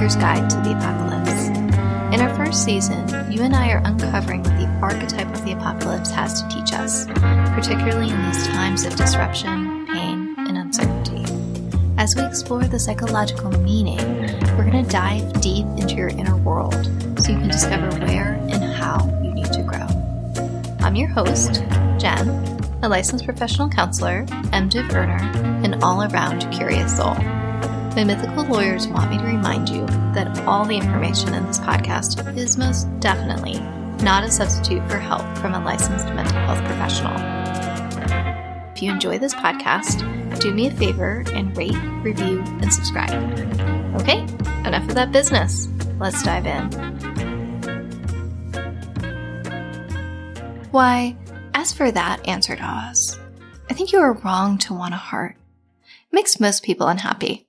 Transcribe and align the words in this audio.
Guide 0.00 0.48
to 0.48 0.56
the 0.56 0.72
Apocalypse. 0.72 1.48
In 2.14 2.22
our 2.22 2.34
first 2.34 2.64
season, 2.64 3.06
you 3.30 3.42
and 3.42 3.54
I 3.54 3.68
are 3.70 3.82
uncovering 3.84 4.42
what 4.42 4.56
the 4.58 4.66
archetype 4.80 5.28
of 5.28 5.44
the 5.44 5.52
apocalypse 5.52 6.10
has 6.10 6.42
to 6.42 6.48
teach 6.48 6.72
us, 6.72 7.04
particularly 7.54 8.10
in 8.10 8.22
these 8.24 8.46
times 8.48 8.86
of 8.86 8.96
disruption, 8.96 9.86
pain, 9.86 10.34
and 10.38 10.56
uncertainty. 10.56 11.22
As 11.98 12.16
we 12.16 12.24
explore 12.24 12.64
the 12.64 12.78
psychological 12.78 13.50
meaning, 13.60 13.98
we're 14.56 14.70
going 14.70 14.82
to 14.82 14.90
dive 14.90 15.38
deep 15.42 15.66
into 15.76 15.96
your 15.96 16.08
inner 16.08 16.36
world 16.38 16.86
so 17.18 17.32
you 17.32 17.38
can 17.38 17.48
discover 17.48 17.90
where 18.06 18.32
and 18.48 18.64
how 18.64 19.06
you 19.22 19.34
need 19.34 19.52
to 19.52 19.62
grow. 19.62 19.86
I'm 20.80 20.96
your 20.96 21.08
host, 21.08 21.62
Jen, 21.98 22.26
a 22.82 22.88
licensed 22.88 23.26
professional 23.26 23.68
counselor, 23.68 24.24
MDiv 24.24 24.94
earner, 24.94 25.20
and 25.62 25.84
all 25.84 26.02
around 26.10 26.50
curious 26.50 26.96
soul. 26.96 27.14
My 28.00 28.04
mythical 28.04 28.44
lawyers 28.44 28.88
want 28.88 29.10
me 29.10 29.18
to 29.18 29.24
remind 29.24 29.68
you 29.68 29.84
that 30.14 30.46
all 30.46 30.64
the 30.64 30.74
information 30.74 31.34
in 31.34 31.46
this 31.46 31.58
podcast 31.58 32.34
is 32.34 32.56
most 32.56 32.88
definitely 32.98 33.58
not 34.02 34.24
a 34.24 34.30
substitute 34.30 34.82
for 34.90 34.96
help 34.96 35.20
from 35.36 35.52
a 35.52 35.62
licensed 35.62 36.06
mental 36.06 36.38
health 36.38 36.64
professional. 36.64 37.12
If 38.72 38.80
you 38.80 38.90
enjoy 38.90 39.18
this 39.18 39.34
podcast, 39.34 40.00
do 40.40 40.54
me 40.54 40.68
a 40.68 40.70
favor 40.70 41.24
and 41.34 41.54
rate, 41.54 41.76
review, 42.02 42.42
and 42.62 42.72
subscribe. 42.72 43.12
Okay, 44.00 44.22
enough 44.66 44.88
of 44.88 44.94
that 44.94 45.12
business. 45.12 45.68
Let's 45.98 46.22
dive 46.22 46.46
in. 46.46 46.70
Why, 50.70 51.18
as 51.52 51.74
for 51.74 51.90
that, 51.90 52.26
answered 52.26 52.60
Oz, 52.62 53.20
I 53.68 53.74
think 53.74 53.92
you 53.92 53.98
are 53.98 54.14
wrong 54.14 54.56
to 54.56 54.72
want 54.72 54.94
a 54.94 54.96
heart. 54.96 55.36
It 55.82 56.14
makes 56.14 56.40
most 56.40 56.62
people 56.62 56.86
unhappy. 56.86 57.46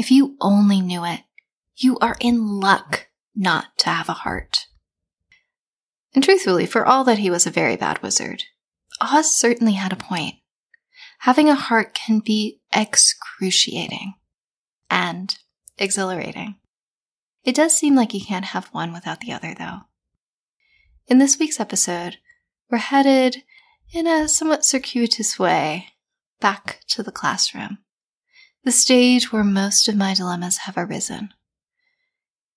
If 0.00 0.10
you 0.10 0.34
only 0.40 0.80
knew 0.80 1.04
it, 1.04 1.20
you 1.76 1.98
are 1.98 2.16
in 2.20 2.58
luck 2.58 3.08
not 3.34 3.76
to 3.80 3.90
have 3.90 4.08
a 4.08 4.14
heart. 4.14 4.66
And 6.14 6.24
truthfully, 6.24 6.64
for 6.64 6.86
all 6.86 7.04
that 7.04 7.18
he 7.18 7.28
was 7.28 7.46
a 7.46 7.50
very 7.50 7.76
bad 7.76 8.02
wizard, 8.02 8.44
Oz 9.02 9.34
certainly 9.34 9.74
had 9.74 9.92
a 9.92 9.96
point. 9.96 10.36
Having 11.18 11.50
a 11.50 11.54
heart 11.54 11.92
can 11.92 12.20
be 12.20 12.62
excruciating 12.74 14.14
and 14.88 15.36
exhilarating. 15.76 16.54
It 17.44 17.54
does 17.54 17.76
seem 17.76 17.94
like 17.94 18.14
you 18.14 18.24
can't 18.24 18.46
have 18.56 18.68
one 18.68 18.94
without 18.94 19.20
the 19.20 19.34
other, 19.34 19.54
though. 19.58 19.80
In 21.08 21.18
this 21.18 21.38
week's 21.38 21.60
episode, 21.60 22.16
we're 22.70 22.78
headed 22.78 23.42
in 23.92 24.06
a 24.06 24.30
somewhat 24.30 24.64
circuitous 24.64 25.38
way 25.38 25.88
back 26.40 26.80
to 26.88 27.02
the 27.02 27.12
classroom, 27.12 27.80
the 28.62 28.72
stage 28.72 29.32
where 29.32 29.44
most 29.44 29.88
of 29.88 29.96
my 29.96 30.14
dilemmas 30.14 30.58
have 30.58 30.76
arisen. 30.76 31.30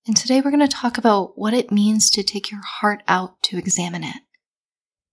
And 0.05 0.17
today 0.17 0.41
we're 0.41 0.51
going 0.51 0.59
to 0.59 0.67
talk 0.67 0.97
about 0.97 1.37
what 1.37 1.53
it 1.53 1.71
means 1.71 2.09
to 2.11 2.23
take 2.23 2.51
your 2.51 2.61
heart 2.61 3.01
out 3.07 3.41
to 3.43 3.57
examine 3.57 4.03
it, 4.03 4.17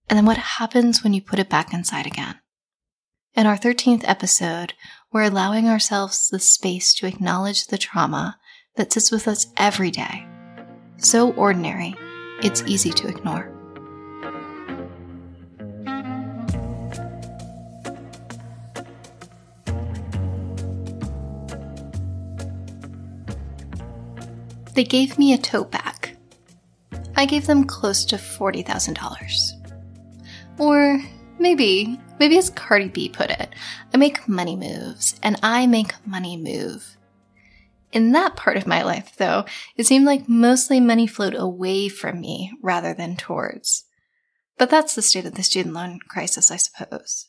and 0.08 0.16
then 0.16 0.27
what 0.27 0.36
happens 0.36 1.05
when 1.05 1.12
you 1.12 1.22
put 1.22 1.38
it 1.38 1.48
back 1.48 1.72
inside 1.72 2.06
again. 2.06 2.36
In 3.34 3.46
our 3.46 3.56
13th 3.56 4.02
episode, 4.05 4.74
we're 5.12 5.22
allowing 5.22 5.68
ourselves 5.68 6.28
the 6.28 6.40
space 6.40 6.92
to 6.95 7.07
acknowledge 7.07 7.67
the 7.67 7.78
trauma 7.78 8.39
that 8.77 8.92
sits 8.92 9.12
with 9.12 9.28
us 9.28 9.46
every 9.57 9.92
day. 9.92 10.27
So 10.96 11.33
ordinary, 11.34 11.95
it's 12.42 12.62
easy 12.67 12.90
to 12.90 13.07
ignore. 13.07 13.59
They 24.75 24.85
gave 24.85 25.19
me 25.19 25.33
a 25.33 25.39
tote 25.39 25.70
bag. 25.70 26.17
I 27.17 27.27
gave 27.27 27.47
them 27.47 27.64
close 27.64 28.05
to 28.07 28.17
$40,000. 28.17 30.58
Or 30.58 31.01
maybe, 31.39 31.98
maybe 32.19 32.39
as 32.39 32.51
Cardi 32.51 32.89
B 32.89 33.08
put 33.08 33.31
it, 33.31 33.55
I 33.92 33.97
make 33.97 34.29
money 34.29 34.57
moves 34.57 35.19
and 35.23 35.39
I 35.42 35.67
make 35.67 35.95
money 36.07 36.36
move. 36.36 36.97
In 37.92 38.13
that 38.13 38.36
part 38.36 38.57
of 38.57 38.67
my 38.67 38.83
life, 38.83 39.17
though, 39.17 39.45
it 39.77 39.86
seemed 39.86 40.07
like 40.07 40.29
mostly 40.29 40.79
money 40.79 41.07
flowed 41.07 41.35
away 41.35 41.89
from 41.89 42.20
me 42.20 42.52
rather 42.63 42.95
than 42.95 43.17
towards. 43.17 43.85
But 44.58 44.70
that's 44.70 44.95
the 44.95 45.02
state 45.02 45.27
of 45.27 45.35
the 45.35 45.42
student 45.42 45.75
loan 45.75 45.98
crisis, 46.07 46.51
I 46.51 46.57
suppose. 46.57 47.27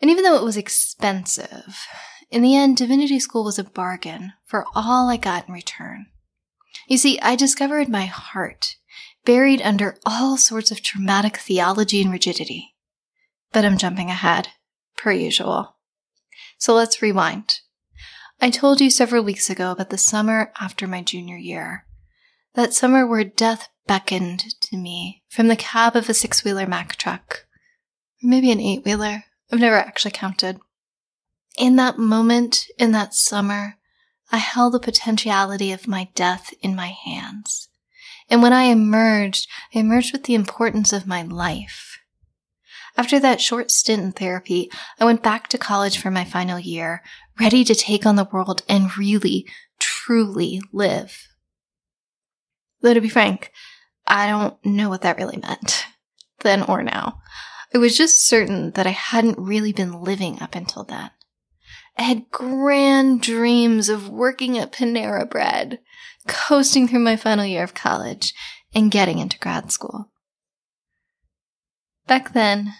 And 0.00 0.10
even 0.10 0.24
though 0.24 0.36
it 0.36 0.42
was 0.42 0.56
expensive, 0.56 1.86
in 2.30 2.42
the 2.42 2.56
end, 2.56 2.76
Divinity 2.76 3.20
School 3.20 3.44
was 3.44 3.58
a 3.58 3.64
bargain 3.64 4.32
for 4.44 4.64
all 4.74 5.08
I 5.08 5.16
got 5.16 5.46
in 5.46 5.54
return. 5.54 6.06
You 6.88 6.98
see, 6.98 7.18
I 7.20 7.36
discovered 7.36 7.88
my 7.88 8.06
heart 8.06 8.76
buried 9.24 9.62
under 9.62 9.96
all 10.04 10.36
sorts 10.36 10.70
of 10.70 10.82
traumatic 10.82 11.38
theology 11.38 12.00
and 12.02 12.12
rigidity. 12.12 12.74
But 13.52 13.64
I'm 13.64 13.78
jumping 13.78 14.10
ahead, 14.10 14.48
per 14.96 15.12
usual. 15.12 15.76
So 16.58 16.74
let's 16.74 17.02
rewind. 17.02 17.60
I 18.40 18.50
told 18.50 18.80
you 18.80 18.90
several 18.90 19.24
weeks 19.24 19.48
ago 19.48 19.70
about 19.70 19.90
the 19.90 19.98
summer 19.98 20.52
after 20.60 20.86
my 20.86 21.02
junior 21.02 21.36
year. 21.36 21.86
That 22.54 22.74
summer 22.74 23.06
where 23.06 23.24
death 23.24 23.68
beckoned 23.86 24.44
to 24.62 24.76
me 24.76 25.22
from 25.28 25.48
the 25.48 25.56
cab 25.56 25.96
of 25.96 26.08
a 26.08 26.14
six 26.14 26.44
wheeler 26.44 26.66
Mack 26.66 26.96
truck. 26.96 27.46
Or 28.22 28.28
maybe 28.28 28.50
an 28.50 28.60
eight 28.60 28.84
wheeler. 28.84 29.24
I've 29.50 29.60
never 29.60 29.76
actually 29.76 30.12
counted. 30.12 30.58
In 31.56 31.76
that 31.76 31.98
moment, 31.98 32.66
in 32.78 32.92
that 32.92 33.14
summer, 33.14 33.76
I 34.32 34.38
held 34.38 34.74
the 34.74 34.80
potentiality 34.80 35.72
of 35.72 35.88
my 35.88 36.08
death 36.14 36.54
in 36.60 36.74
my 36.74 36.88
hands. 36.88 37.68
And 38.30 38.42
when 38.42 38.52
I 38.52 38.64
emerged, 38.64 39.48
I 39.74 39.80
emerged 39.80 40.12
with 40.12 40.24
the 40.24 40.34
importance 40.34 40.92
of 40.92 41.06
my 41.06 41.22
life. 41.22 41.98
After 42.96 43.18
that 43.20 43.40
short 43.40 43.70
stint 43.70 44.02
in 44.02 44.12
therapy, 44.12 44.70
I 45.00 45.04
went 45.04 45.22
back 45.22 45.48
to 45.48 45.58
college 45.58 45.98
for 45.98 46.10
my 46.10 46.24
final 46.24 46.58
year, 46.58 47.02
ready 47.40 47.64
to 47.64 47.74
take 47.74 48.06
on 48.06 48.16
the 48.16 48.28
world 48.32 48.62
and 48.68 48.96
really, 48.96 49.46
truly 49.78 50.60
live. 50.72 51.28
Though 52.80 52.94
to 52.94 53.00
be 53.00 53.08
frank, 53.08 53.50
I 54.06 54.28
don't 54.28 54.64
know 54.64 54.88
what 54.88 55.02
that 55.02 55.16
really 55.16 55.38
meant, 55.38 55.86
then 56.40 56.62
or 56.62 56.82
now. 56.82 57.20
I 57.74 57.78
was 57.78 57.96
just 57.96 58.26
certain 58.26 58.70
that 58.72 58.86
I 58.86 58.90
hadn't 58.90 59.38
really 59.38 59.72
been 59.72 60.02
living 60.02 60.40
up 60.40 60.54
until 60.54 60.84
then. 60.84 61.10
I 61.96 62.02
had 62.02 62.30
grand 62.30 63.22
dreams 63.22 63.88
of 63.88 64.08
working 64.08 64.58
at 64.58 64.72
Panera 64.72 65.28
Bread, 65.28 65.78
coasting 66.26 66.88
through 66.88 67.00
my 67.00 67.16
final 67.16 67.44
year 67.44 67.62
of 67.62 67.74
college, 67.74 68.34
and 68.74 68.90
getting 68.90 69.18
into 69.18 69.38
grad 69.38 69.70
school. 69.70 70.10
Back 72.06 72.32
then, 72.32 72.74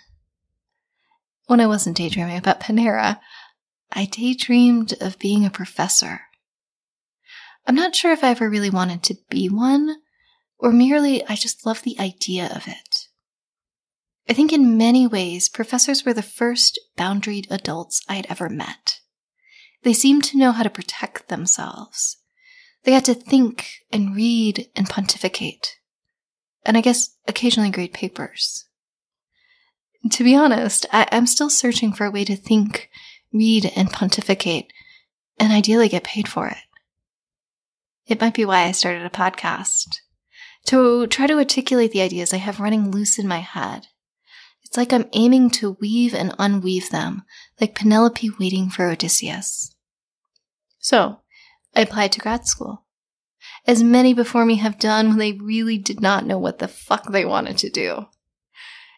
when 1.46 1.60
I 1.60 1.66
wasn't 1.66 1.96
daydreaming 1.96 2.36
about 2.36 2.60
Panera, 2.60 3.20
I 3.92 4.06
daydreamed 4.06 4.94
of 5.00 5.18
being 5.18 5.44
a 5.44 5.50
professor. 5.50 6.22
I'm 7.66 7.76
not 7.76 7.94
sure 7.94 8.12
if 8.12 8.24
I 8.24 8.30
ever 8.30 8.50
really 8.50 8.70
wanted 8.70 9.02
to 9.04 9.16
be 9.30 9.48
one, 9.48 9.96
or 10.58 10.72
merely 10.72 11.24
I 11.26 11.36
just 11.36 11.64
loved 11.64 11.84
the 11.84 11.98
idea 12.00 12.46
of 12.54 12.66
it. 12.66 13.08
I 14.28 14.32
think 14.32 14.52
in 14.52 14.76
many 14.76 15.06
ways, 15.06 15.48
professors 15.48 16.04
were 16.04 16.14
the 16.14 16.22
first 16.22 16.80
boundaried 16.96 17.46
adults 17.50 18.02
I 18.08 18.14
had 18.14 18.26
ever 18.28 18.48
met. 18.48 19.00
They 19.84 19.92
seemed 19.92 20.24
to 20.24 20.38
know 20.38 20.50
how 20.52 20.62
to 20.62 20.70
protect 20.70 21.28
themselves. 21.28 22.16
They 22.84 22.92
had 22.92 23.04
to 23.04 23.14
think 23.14 23.68
and 23.92 24.16
read 24.16 24.68
and 24.74 24.88
pontificate. 24.88 25.76
And 26.64 26.76
I 26.76 26.80
guess 26.80 27.10
occasionally 27.28 27.70
grade 27.70 27.92
papers. 27.92 28.64
To 30.10 30.24
be 30.24 30.34
honest, 30.34 30.86
I- 30.90 31.08
am 31.12 31.26
still 31.26 31.50
searching 31.50 31.92
for 31.92 32.06
a 32.06 32.10
way 32.10 32.24
to 32.24 32.34
think, 32.34 32.88
read, 33.32 33.72
and 33.76 33.90
pontificate, 33.90 34.72
and 35.38 35.52
ideally 35.52 35.88
get 35.90 36.04
paid 36.04 36.28
for 36.28 36.48
it. 36.48 36.56
It 38.06 38.20
might 38.20 38.34
be 38.34 38.44
why 38.44 38.64
I 38.64 38.72
started 38.72 39.04
a 39.04 39.10
podcast. 39.10 39.96
To 40.66 41.06
try 41.06 41.26
to 41.26 41.34
articulate 41.34 41.92
the 41.92 42.00
ideas 42.00 42.32
I 42.32 42.38
have 42.38 42.58
running 42.58 42.90
loose 42.90 43.18
in 43.18 43.28
my 43.28 43.40
head. 43.40 43.88
It's 44.62 44.78
like 44.78 44.94
I'm 44.94 45.08
aiming 45.12 45.50
to 45.50 45.76
weave 45.78 46.14
and 46.14 46.32
unweave 46.38 46.88
them, 46.88 47.24
like 47.60 47.74
Penelope 47.74 48.30
waiting 48.40 48.70
for 48.70 48.86
Odysseus. 48.86 49.73
So, 50.84 51.20
I 51.74 51.80
applied 51.80 52.12
to 52.12 52.20
grad 52.20 52.46
school. 52.46 52.84
As 53.66 53.82
many 53.82 54.12
before 54.12 54.44
me 54.44 54.56
have 54.56 54.78
done 54.78 55.08
when 55.08 55.16
they 55.16 55.32
really 55.32 55.78
did 55.78 56.02
not 56.02 56.26
know 56.26 56.38
what 56.38 56.58
the 56.58 56.68
fuck 56.68 57.10
they 57.10 57.24
wanted 57.24 57.56
to 57.56 57.70
do. 57.70 58.04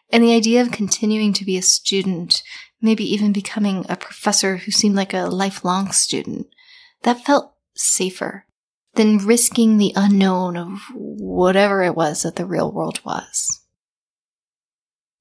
And 0.09 0.21
the 0.21 0.35
idea 0.35 0.61
of 0.61 0.71
continuing 0.73 1.31
to 1.31 1.45
be 1.45 1.55
a 1.55 1.61
student, 1.61 2.43
maybe 2.81 3.05
even 3.05 3.31
becoming 3.31 3.85
a 3.87 3.95
professor 3.95 4.57
who 4.57 4.69
seemed 4.69 4.97
like 4.97 5.13
a 5.13 5.27
lifelong 5.27 5.93
student, 5.93 6.47
that 7.03 7.23
felt 7.23 7.53
safer 7.73 8.45
than 8.95 9.19
risking 9.19 9.77
the 9.77 9.93
unknown 9.95 10.57
of 10.57 10.79
whatever 10.93 11.83
it 11.83 11.95
was 11.95 12.23
that 12.23 12.35
the 12.35 12.45
real 12.45 12.69
world 12.69 12.99
was. 13.05 13.61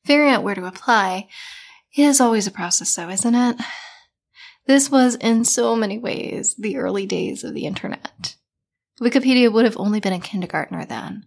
figuring 0.05 0.33
out 0.33 0.43
where 0.43 0.57
to 0.57 0.67
apply 0.67 1.29
is 1.97 2.21
always 2.21 2.49
a 2.49 2.51
process, 2.51 2.97
though, 2.97 3.09
isn't 3.09 3.35
it? 3.37 3.57
This 4.67 4.91
was, 4.91 5.15
in 5.17 5.45
so 5.45 5.77
many 5.77 5.97
ways, 5.99 6.55
the 6.57 6.77
early 6.77 7.07
days 7.07 7.45
of 7.45 7.55
the 7.55 7.67
internet. 7.67 8.37
Wikipedia 9.01 9.53
would 9.53 9.65
have 9.65 9.77
only 9.77 10.01
been 10.01 10.13
a 10.13 10.19
kindergartner 10.19 10.85
then, 10.85 11.25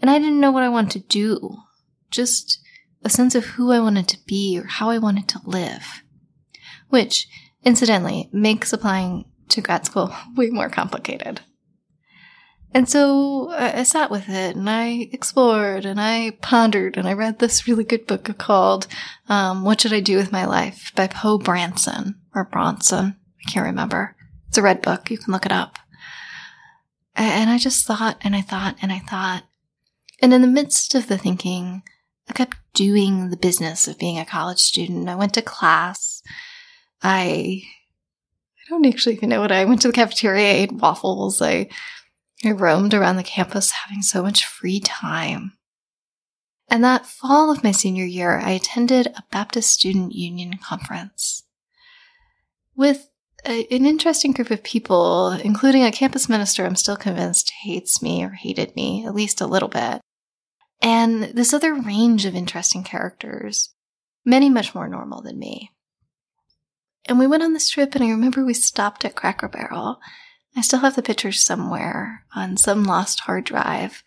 and 0.00 0.10
I 0.10 0.18
didn't 0.18 0.40
know 0.40 0.50
what 0.50 0.62
I 0.62 0.68
wanted 0.68 0.92
to 0.92 1.08
do. 1.08 1.56
Just 2.10 2.60
a 3.02 3.08
sense 3.08 3.34
of 3.34 3.44
who 3.44 3.72
I 3.72 3.80
wanted 3.80 4.08
to 4.08 4.18
be 4.26 4.58
or 4.58 4.66
how 4.66 4.90
I 4.90 4.98
wanted 4.98 5.26
to 5.28 5.40
live. 5.44 6.02
Which, 6.90 7.28
incidentally, 7.64 8.28
makes 8.32 8.72
applying 8.72 9.24
to 9.48 9.62
grad 9.62 9.86
school 9.86 10.14
way 10.36 10.50
more 10.50 10.68
complicated. 10.68 11.40
And 12.74 12.88
so 12.88 13.50
I 13.50 13.82
sat 13.82 14.10
with 14.10 14.30
it 14.30 14.56
and 14.56 14.68
I 14.68 15.08
explored 15.12 15.84
and 15.84 16.00
I 16.00 16.30
pondered 16.40 16.96
and 16.96 17.06
I 17.06 17.12
read 17.12 17.38
this 17.38 17.68
really 17.68 17.84
good 17.84 18.06
book 18.06 18.38
called 18.38 18.86
um, 19.28 19.62
What 19.62 19.82
Should 19.82 19.92
I 19.92 20.00
Do 20.00 20.16
with 20.16 20.32
My 20.32 20.46
Life 20.46 20.90
by 20.96 21.06
Po 21.06 21.36
Branson 21.36 22.21
or 22.34 22.44
Bronson. 22.44 22.98
Um, 22.98 23.16
I 23.46 23.50
can't 23.50 23.66
remember. 23.66 24.16
It's 24.48 24.58
a 24.58 24.62
red 24.62 24.82
book. 24.82 25.10
You 25.10 25.18
can 25.18 25.32
look 25.32 25.46
it 25.46 25.52
up. 25.52 25.78
And 27.14 27.50
I 27.50 27.58
just 27.58 27.86
thought 27.86 28.18
and 28.22 28.34
I 28.34 28.40
thought 28.40 28.76
and 28.80 28.92
I 28.92 28.98
thought. 28.98 29.44
And 30.20 30.32
in 30.32 30.40
the 30.40 30.48
midst 30.48 30.94
of 30.94 31.08
the 31.08 31.18
thinking, 31.18 31.82
I 32.28 32.32
kept 32.32 32.56
doing 32.74 33.30
the 33.30 33.36
business 33.36 33.86
of 33.86 33.98
being 33.98 34.18
a 34.18 34.24
college 34.24 34.60
student. 34.60 35.08
I 35.08 35.14
went 35.14 35.34
to 35.34 35.42
class. 35.42 36.22
I 37.02 37.62
I 38.58 38.70
don't 38.70 38.86
actually 38.86 39.16
even 39.16 39.28
know 39.28 39.40
what 39.40 39.52
I 39.52 39.64
went 39.64 39.82
to 39.82 39.88
the 39.88 39.94
cafeteria, 39.94 40.48
ate 40.48 40.72
waffles. 40.72 41.42
I 41.42 41.68
I 42.44 42.52
roamed 42.52 42.94
around 42.94 43.16
the 43.16 43.22
campus 43.22 43.70
having 43.70 44.02
so 44.02 44.22
much 44.22 44.46
free 44.46 44.80
time. 44.80 45.52
And 46.68 46.82
that 46.82 47.06
fall 47.06 47.50
of 47.50 47.62
my 47.62 47.72
senior 47.72 48.06
year, 48.06 48.38
I 48.38 48.52
attended 48.52 49.08
a 49.08 49.24
Baptist 49.30 49.70
Student 49.70 50.12
Union 50.12 50.56
conference 50.56 51.42
with 52.82 53.08
a, 53.46 53.64
an 53.72 53.86
interesting 53.86 54.32
group 54.32 54.50
of 54.50 54.64
people, 54.64 55.30
including 55.30 55.84
a 55.84 55.92
campus 55.92 56.28
minister 56.28 56.66
I'm 56.66 56.74
still 56.74 56.96
convinced 56.96 57.52
hates 57.62 58.02
me 58.02 58.24
or 58.24 58.30
hated 58.30 58.74
me, 58.74 59.06
at 59.06 59.14
least 59.14 59.40
a 59.40 59.46
little 59.46 59.68
bit, 59.68 60.00
and 60.80 61.22
this 61.22 61.54
other 61.54 61.74
range 61.74 62.24
of 62.24 62.34
interesting 62.34 62.82
characters, 62.82 63.72
many 64.24 64.50
much 64.50 64.74
more 64.74 64.88
normal 64.88 65.22
than 65.22 65.38
me. 65.38 65.70
And 67.08 67.20
we 67.20 67.28
went 67.28 67.44
on 67.44 67.52
this 67.52 67.70
trip, 67.70 67.94
and 67.94 68.02
I 68.02 68.10
remember 68.10 68.44
we 68.44 68.52
stopped 68.52 69.04
at 69.04 69.14
Cracker 69.14 69.48
Barrel 69.48 70.00
I 70.56 70.60
still 70.60 70.80
have 70.80 70.96
the 70.96 71.02
pictures 71.02 71.42
somewhere 71.42 72.26
on 72.34 72.56
some 72.56 72.84
lost 72.84 73.20
hard 73.20 73.44
drive 73.44 74.02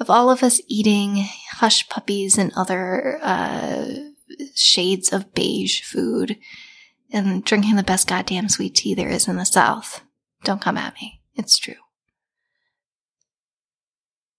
of 0.00 0.10
all 0.10 0.30
of 0.30 0.42
us 0.42 0.60
eating 0.66 1.26
hush 1.52 1.88
puppies 1.88 2.38
and 2.38 2.52
other 2.56 3.20
uh, 3.22 3.86
shades 4.54 5.12
of 5.12 5.34
beige 5.34 5.82
food 5.82 6.38
and 7.12 7.44
drinking 7.44 7.76
the 7.76 7.82
best 7.82 8.06
goddamn 8.06 8.48
sweet 8.48 8.74
tea 8.74 8.94
there 8.94 9.08
is 9.08 9.28
in 9.28 9.36
the 9.36 9.44
South. 9.44 10.02
Don't 10.44 10.60
come 10.60 10.76
at 10.76 10.94
me. 10.94 11.20
It's 11.34 11.58
true. 11.58 11.74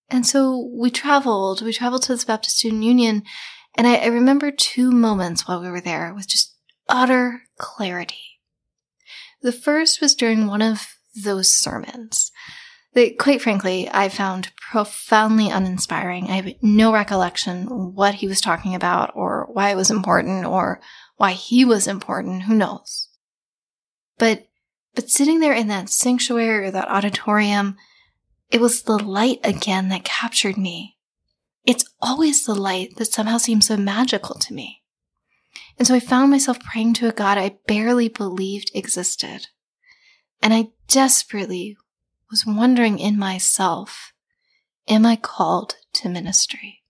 And 0.10 0.26
so 0.26 0.72
we 0.74 0.90
traveled. 0.90 1.62
We 1.62 1.74
traveled 1.74 2.04
to 2.04 2.14
this 2.14 2.26
Baptist 2.26 2.58
Student 2.58 2.84
Union, 2.84 3.24
and 3.76 3.88
I, 3.88 3.96
I 3.98 4.08
remember 4.08 4.52
two 4.52 4.92
moments 4.92 5.48
while 5.48 5.62
we 5.62 5.70
were 5.70 5.82
there 5.82 6.14
with 6.14 6.28
just 6.28 6.56
utter 6.88 7.44
clarity. 7.58 8.40
The 9.42 9.52
first 9.52 10.02
was 10.02 10.16
during 10.16 10.48
one 10.48 10.62
of 10.62 10.88
those 11.24 11.54
sermons 11.54 12.32
that, 12.94 13.18
quite 13.18 13.42
frankly, 13.42 13.90
I 13.92 14.10
found 14.10 14.52
profoundly 14.72 15.50
uninspiring. 15.50 16.30
I 16.30 16.36
have 16.42 16.54
no 16.62 16.92
recollection 16.92 17.94
what 17.94 18.16
he 18.16 18.28
was 18.28 18.42
talking 18.42 18.76
about 18.76 19.12
or 19.16 19.48
why 19.52 19.70
it 19.70 19.78
was 19.78 19.92
important 19.92 20.46
or 20.46 20.82
why 21.20 21.34
he 21.34 21.66
was 21.66 21.86
important. 21.86 22.44
Who 22.44 22.56
knows? 22.56 23.10
But, 24.18 24.48
but 24.96 25.10
sitting 25.10 25.42
there 25.42 25.54
in 25.54 25.68
that 25.68 25.90
sanctuary 25.90 26.68
or 26.68 26.72
that 26.72 26.88
auditorium, 26.88 27.76
it 28.50 28.62
was 28.62 28.84
the 28.84 28.98
light 28.98 29.42
again 29.44 29.90
that 29.90 30.06
captured 30.06 30.58
me. 30.58 30.96
It's 31.66 31.84
always 32.02 32.46
the 32.46 32.56
light 32.56 32.96
that 32.96 33.12
somehow 33.12 33.38
seems 33.38 33.68
so 33.68 33.76
magical 33.76 34.36
to 34.36 34.54
me. 34.54 34.82
And 35.78 35.86
so 35.86 35.94
I 35.94 36.00
found 36.00 36.32
myself 36.32 36.58
praying 36.62 36.94
to 36.96 37.10
a 37.10 37.12
God 37.12 37.38
I 37.38 37.58
barely 37.68 38.08
believed 38.08 38.72
existed. 38.74 39.48
And 40.42 40.54
I 40.54 40.70
desperately 40.88 41.76
was 42.32 42.46
wondering 42.46 42.98
in 42.98 43.20
myself, 43.20 44.14
am 44.88 45.06
I 45.06 45.18
called 45.18 45.76
to 45.96 46.08
ministry? 46.08 46.82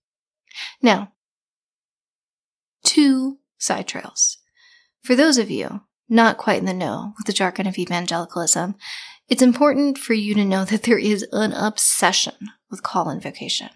Now, 0.84 1.14
two 2.84 3.39
side 3.60 3.88
trails. 3.88 4.38
For 5.04 5.16
those 5.16 5.38
of 5.38 5.52
you 5.52 5.82
not 6.10 6.38
quite 6.38 6.60
in 6.60 6.66
the 6.66 6.74
know 6.74 7.14
with 7.18 7.28
the 7.28 7.34
jargon 7.34 7.68
of 7.68 7.78
evangelicalism, 7.78 8.76
it's 9.28 9.44
important 9.44 9.98
for 9.98 10.14
you 10.14 10.34
to 10.34 10.44
know 10.44 10.66
that 10.66 10.84
there 10.84 10.98
is 10.98 11.24
an 11.32 11.54
obsession 11.54 12.34
with 12.72 12.82
call 12.82 13.10
and 13.10 13.22
vocation. 13.22 13.70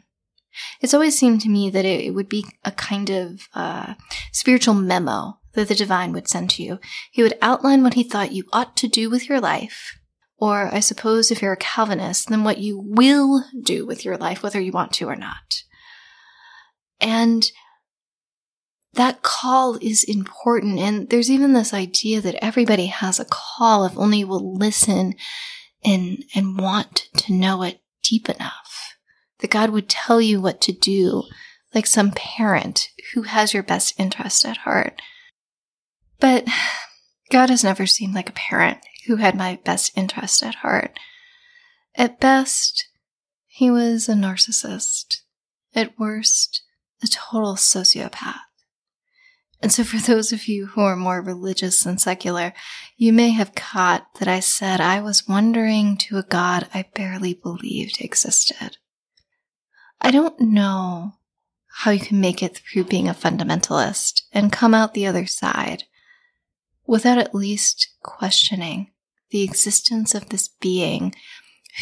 It's 0.82 0.94
always 0.94 1.18
seemed 1.18 1.42
to 1.42 1.50
me 1.50 1.70
that 1.70 1.86
it 1.86 2.14
would 2.14 2.30
be 2.30 2.46
a 2.64 2.72
kind 2.72 3.10
of 3.10 3.48
uh, 3.54 3.94
spiritual 4.32 4.74
memo 4.74 5.40
that 5.54 5.68
the 5.68 5.76
divine 5.76 6.12
would 6.14 6.28
send 6.28 6.50
to 6.52 6.64
you. 6.64 6.80
He 7.12 7.24
would 7.24 7.38
outline 7.42 7.84
what 7.84 7.94
he 7.94 8.04
thought 8.04 8.32
you 8.32 8.46
ought 8.52 8.76
to 8.78 8.88
do 8.88 9.10
with 9.10 9.30
your 9.30 9.40
life, 9.40 10.00
or 10.38 10.74
I 10.74 10.80
suppose 10.80 11.32
if 11.32 11.42
you're 11.42 11.54
a 11.54 11.58
Calvinist, 11.58 12.30
then 12.30 12.44
what 12.44 12.58
you 12.58 12.80
will 12.80 13.46
do 13.64 13.86
with 13.86 14.04
your 14.04 14.18
life, 14.18 14.44
whether 14.44 14.60
you 14.60 14.72
want 14.72 14.92
to 14.94 15.08
or 15.08 15.16
not. 15.16 15.64
And 17.00 17.52
that 18.94 19.24
call 19.24 19.78
is 19.82 20.04
important. 20.04 20.80
And 20.80 21.10
there's 21.10 21.32
even 21.32 21.54
this 21.54 21.74
idea 21.74 22.22
that 22.22 22.44
everybody 22.44 22.88
has 22.88 23.20
a 23.20 23.26
call 23.26 23.86
if 23.86 23.98
only 23.98 24.20
you 24.20 24.28
will 24.28 24.56
listen 24.56 25.16
and, 25.84 26.24
and 26.36 26.60
want 26.60 27.10
to 27.18 27.34
know 27.34 27.64
it 27.64 27.82
deep 28.04 28.30
enough. 28.30 28.96
That 29.40 29.52
God 29.52 29.72
would 29.72 29.90
tell 29.90 30.22
you 30.22 30.40
what 30.40 30.62
to 30.62 30.72
do, 30.72 31.24
like 31.74 31.88
some 31.88 32.12
parent 32.12 32.90
who 33.14 33.24
has 33.24 33.54
your 33.54 33.64
best 33.64 34.00
interest 34.00 34.46
at 34.46 34.58
heart. 34.58 35.02
But 36.20 36.48
God 37.30 37.50
has 37.50 37.64
never 37.64 37.86
seemed 37.86 38.14
like 38.14 38.30
a 38.30 38.34
parent 38.34 38.78
who 39.08 39.18
had 39.18 39.36
my 39.36 39.60
best 39.66 39.92
interest 39.98 40.44
at 40.44 40.56
heart. 40.56 40.98
At 41.96 42.20
best, 42.20 42.88
he 43.48 43.70
was 43.70 44.08
a 44.08 44.14
narcissist. 44.14 45.22
At 45.76 46.00
worst, 46.00 46.62
a 47.04 47.08
total 47.08 47.56
sociopath. 47.56 48.36
And 49.64 49.72
so, 49.72 49.86
for 49.86 49.96
those 49.96 50.34
of 50.34 50.50
you 50.50 50.66
who 50.66 50.82
are 50.82 50.98
more 50.98 51.22
religious 51.22 51.84
than 51.84 51.98
secular, 51.98 52.54
you 52.98 53.14
may 53.14 53.30
have 53.30 53.56
caught 53.56 54.14
that 54.16 54.28
I 54.28 54.42
said 54.42 54.82
I 54.82 55.00
was 55.00 55.26
wondering 55.26 55.96
to 56.00 56.18
a 56.18 56.24
God 56.24 56.68
I 56.74 56.84
barely 56.94 57.34
believed 57.34 58.02
existed. 58.02 58.76
I 60.02 60.12
don't 60.12 60.38
know 60.42 61.14
how 61.78 61.92
you 61.92 62.02
can 62.02 62.20
make 62.20 62.44
it 62.44 62.58
through 62.58 62.84
being 62.84 63.08
a 63.08 63.14
fundamentalist 63.14 64.24
and 64.34 64.52
come 64.52 64.74
out 64.74 64.94
the 64.94 65.06
other 65.06 65.26
side 65.26 65.86
without 66.86 67.18
at 67.18 67.34
least 67.34 67.88
questioning 68.04 68.92
the 69.30 69.44
existence 69.44 70.14
of 70.14 70.28
this 70.28 70.50
being 70.60 71.16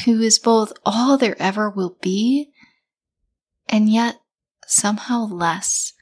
who 0.05 0.21
is 0.21 0.37
both 0.37 0.71
all 0.85 1.17
there 1.17 1.41
ever 1.41 1.67
will 1.67 1.97
be 1.99 2.51
and 3.67 3.91
yet 3.91 4.17
somehow 4.67 5.25
less 5.25 5.93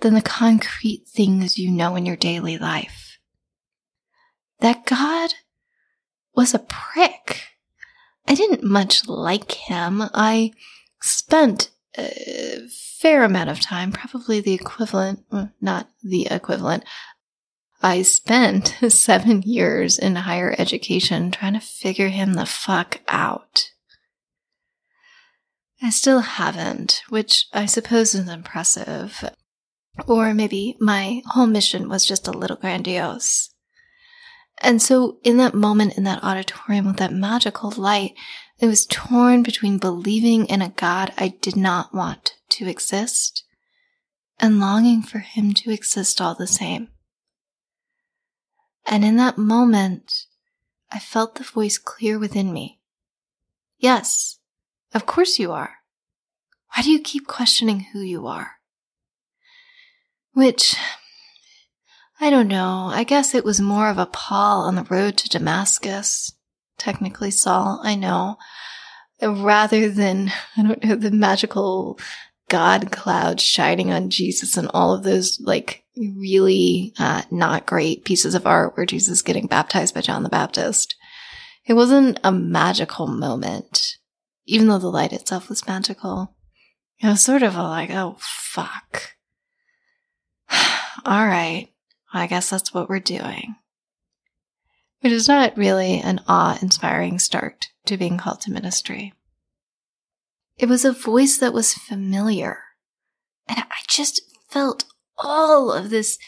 than 0.00 0.14
the 0.14 0.22
concrete 0.22 1.04
things 1.08 1.58
you 1.58 1.70
know 1.70 1.96
in 1.96 2.06
your 2.06 2.16
daily 2.16 2.58
life. 2.58 3.18
That 4.60 4.86
God 4.86 5.34
was 6.34 6.54
a 6.54 6.58
prick. 6.58 7.42
I 8.26 8.34
didn't 8.34 8.62
much 8.62 9.08
like 9.08 9.52
him. 9.52 10.02
I 10.14 10.52
spent 11.00 11.70
a 11.96 12.66
fair 12.98 13.24
amount 13.24 13.50
of 13.50 13.60
time, 13.60 13.92
probably 13.92 14.40
the 14.40 14.54
equivalent, 14.54 15.24
well, 15.30 15.50
not 15.60 15.88
the 16.02 16.26
equivalent, 16.30 16.84
I 17.82 18.02
spent 18.02 18.76
seven 18.88 19.42
years 19.42 19.98
in 19.98 20.16
higher 20.16 20.54
education 20.58 21.30
trying 21.30 21.54
to 21.54 21.60
figure 21.60 22.08
him 22.08 22.34
the 22.34 22.46
fuck 22.46 23.00
out. 23.08 23.70
I 25.82 25.90
still 25.90 26.20
haven't, 26.20 27.02
which 27.10 27.46
I 27.52 27.66
suppose 27.66 28.14
is 28.14 28.28
impressive. 28.28 29.22
Or 30.06 30.32
maybe 30.34 30.76
my 30.80 31.22
whole 31.26 31.46
mission 31.46 31.88
was 31.88 32.06
just 32.06 32.28
a 32.28 32.32
little 32.32 32.56
grandiose. 32.56 33.50
And 34.62 34.80
so, 34.80 35.18
in 35.22 35.36
that 35.36 35.54
moment 35.54 35.98
in 35.98 36.04
that 36.04 36.24
auditorium 36.24 36.86
with 36.86 36.96
that 36.96 37.12
magical 37.12 37.72
light, 37.76 38.14
I 38.62 38.66
was 38.66 38.86
torn 38.86 39.42
between 39.42 39.78
believing 39.78 40.46
in 40.46 40.62
a 40.62 40.70
God 40.70 41.12
I 41.18 41.28
did 41.28 41.56
not 41.56 41.92
want 41.92 42.36
to 42.50 42.68
exist 42.68 43.44
and 44.38 44.60
longing 44.60 45.02
for 45.02 45.18
him 45.18 45.52
to 45.54 45.70
exist 45.70 46.20
all 46.20 46.34
the 46.34 46.46
same. 46.46 46.88
And 48.86 49.04
in 49.04 49.16
that 49.16 49.36
moment, 49.36 50.26
I 50.90 50.98
felt 50.98 51.34
the 51.34 51.44
voice 51.44 51.78
clear 51.78 52.18
within 52.18 52.52
me. 52.52 52.80
Yes, 53.78 54.38
of 54.94 55.04
course 55.04 55.38
you 55.38 55.52
are. 55.52 55.76
Why 56.74 56.82
do 56.82 56.90
you 56.90 57.00
keep 57.00 57.26
questioning 57.26 57.86
who 57.92 58.00
you 58.00 58.26
are? 58.26 58.55
Which, 60.36 60.76
I 62.20 62.28
don't 62.28 62.48
know. 62.48 62.90
I 62.92 63.04
guess 63.04 63.34
it 63.34 63.42
was 63.42 63.58
more 63.58 63.88
of 63.88 63.96
a 63.96 64.04
Paul 64.04 64.64
on 64.64 64.74
the 64.74 64.84
road 64.84 65.16
to 65.16 65.30
Damascus. 65.30 66.30
Technically, 66.76 67.30
Saul, 67.30 67.80
I 67.82 67.94
know. 67.94 68.36
Rather 69.22 69.88
than, 69.88 70.30
I 70.58 70.62
don't 70.62 70.84
know, 70.84 70.94
the 70.94 71.10
magical 71.10 71.98
God 72.50 72.92
cloud 72.92 73.40
shining 73.40 73.90
on 73.90 74.10
Jesus 74.10 74.58
and 74.58 74.70
all 74.74 74.92
of 74.92 75.04
those, 75.04 75.40
like, 75.40 75.84
really 75.96 76.92
uh, 76.98 77.22
not 77.30 77.64
great 77.64 78.04
pieces 78.04 78.34
of 78.34 78.46
art 78.46 78.76
where 78.76 78.84
Jesus 78.84 79.08
is 79.08 79.22
getting 79.22 79.46
baptized 79.46 79.94
by 79.94 80.02
John 80.02 80.22
the 80.22 80.28
Baptist. 80.28 80.96
It 81.64 81.72
wasn't 81.72 82.20
a 82.22 82.30
magical 82.30 83.06
moment, 83.06 83.96
even 84.44 84.68
though 84.68 84.76
the 84.76 84.88
light 84.88 85.14
itself 85.14 85.48
was 85.48 85.66
magical. 85.66 86.36
It 86.98 87.06
was 87.06 87.22
sort 87.22 87.42
of 87.42 87.56
a 87.56 87.62
like, 87.62 87.88
oh, 87.90 88.18
fuck. 88.20 89.15
All 91.06 91.24
right. 91.24 91.68
I 92.12 92.26
guess 92.26 92.50
that's 92.50 92.74
what 92.74 92.88
we're 92.88 92.98
doing. 92.98 93.54
Which 95.02 95.12
is 95.12 95.28
not 95.28 95.56
really 95.56 96.00
an 96.00 96.20
awe 96.26 96.58
inspiring 96.60 97.20
start 97.20 97.68
to 97.84 97.96
being 97.96 98.18
called 98.18 98.40
to 98.40 98.50
ministry. 98.50 99.12
It 100.58 100.68
was 100.68 100.84
a 100.84 100.90
voice 100.90 101.38
that 101.38 101.52
was 101.52 101.74
familiar. 101.74 102.58
And 103.46 103.58
I 103.58 103.82
just 103.86 104.20
felt 104.48 104.84
all 105.16 105.70
of 105.70 105.90
this, 105.90 106.18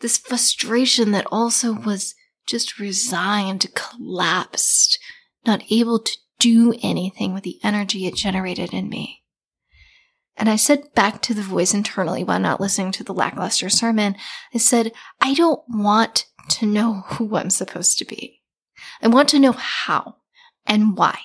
this 0.00 0.16
frustration 0.16 1.10
that 1.10 1.26
also 1.30 1.74
was 1.74 2.14
just 2.46 2.78
resigned, 2.78 3.74
collapsed, 3.74 4.98
not 5.44 5.70
able 5.70 5.98
to 5.98 6.16
do 6.38 6.72
anything 6.82 7.34
with 7.34 7.42
the 7.42 7.58
energy 7.62 8.06
it 8.06 8.14
generated 8.14 8.72
in 8.72 8.88
me. 8.88 9.23
And 10.36 10.48
I 10.48 10.56
said 10.56 10.92
back 10.94 11.22
to 11.22 11.34
the 11.34 11.42
voice 11.42 11.74
internally 11.74 12.24
while 12.24 12.40
not 12.40 12.60
listening 12.60 12.92
to 12.92 13.04
the 13.04 13.14
lackluster 13.14 13.68
sermon, 13.68 14.16
I 14.52 14.58
said, 14.58 14.92
I 15.20 15.34
don't 15.34 15.62
want 15.68 16.26
to 16.50 16.66
know 16.66 17.04
who 17.06 17.36
I'm 17.36 17.50
supposed 17.50 17.98
to 17.98 18.04
be. 18.04 18.42
I 19.00 19.08
want 19.08 19.28
to 19.30 19.38
know 19.38 19.52
how 19.52 20.16
and 20.66 20.96
why 20.96 21.18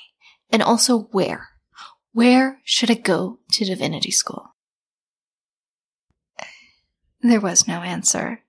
and 0.51 0.62
also 0.62 1.10
where. 1.12 1.50
Where 2.12 2.60
should 2.63 2.92
I 2.92 2.96
go 2.96 3.39
to 3.54 3.66
divinity 3.66 4.12
school? 4.12 4.56
There 7.22 7.42
was 7.42 7.68
no 7.68 7.82
answer. 7.82 8.42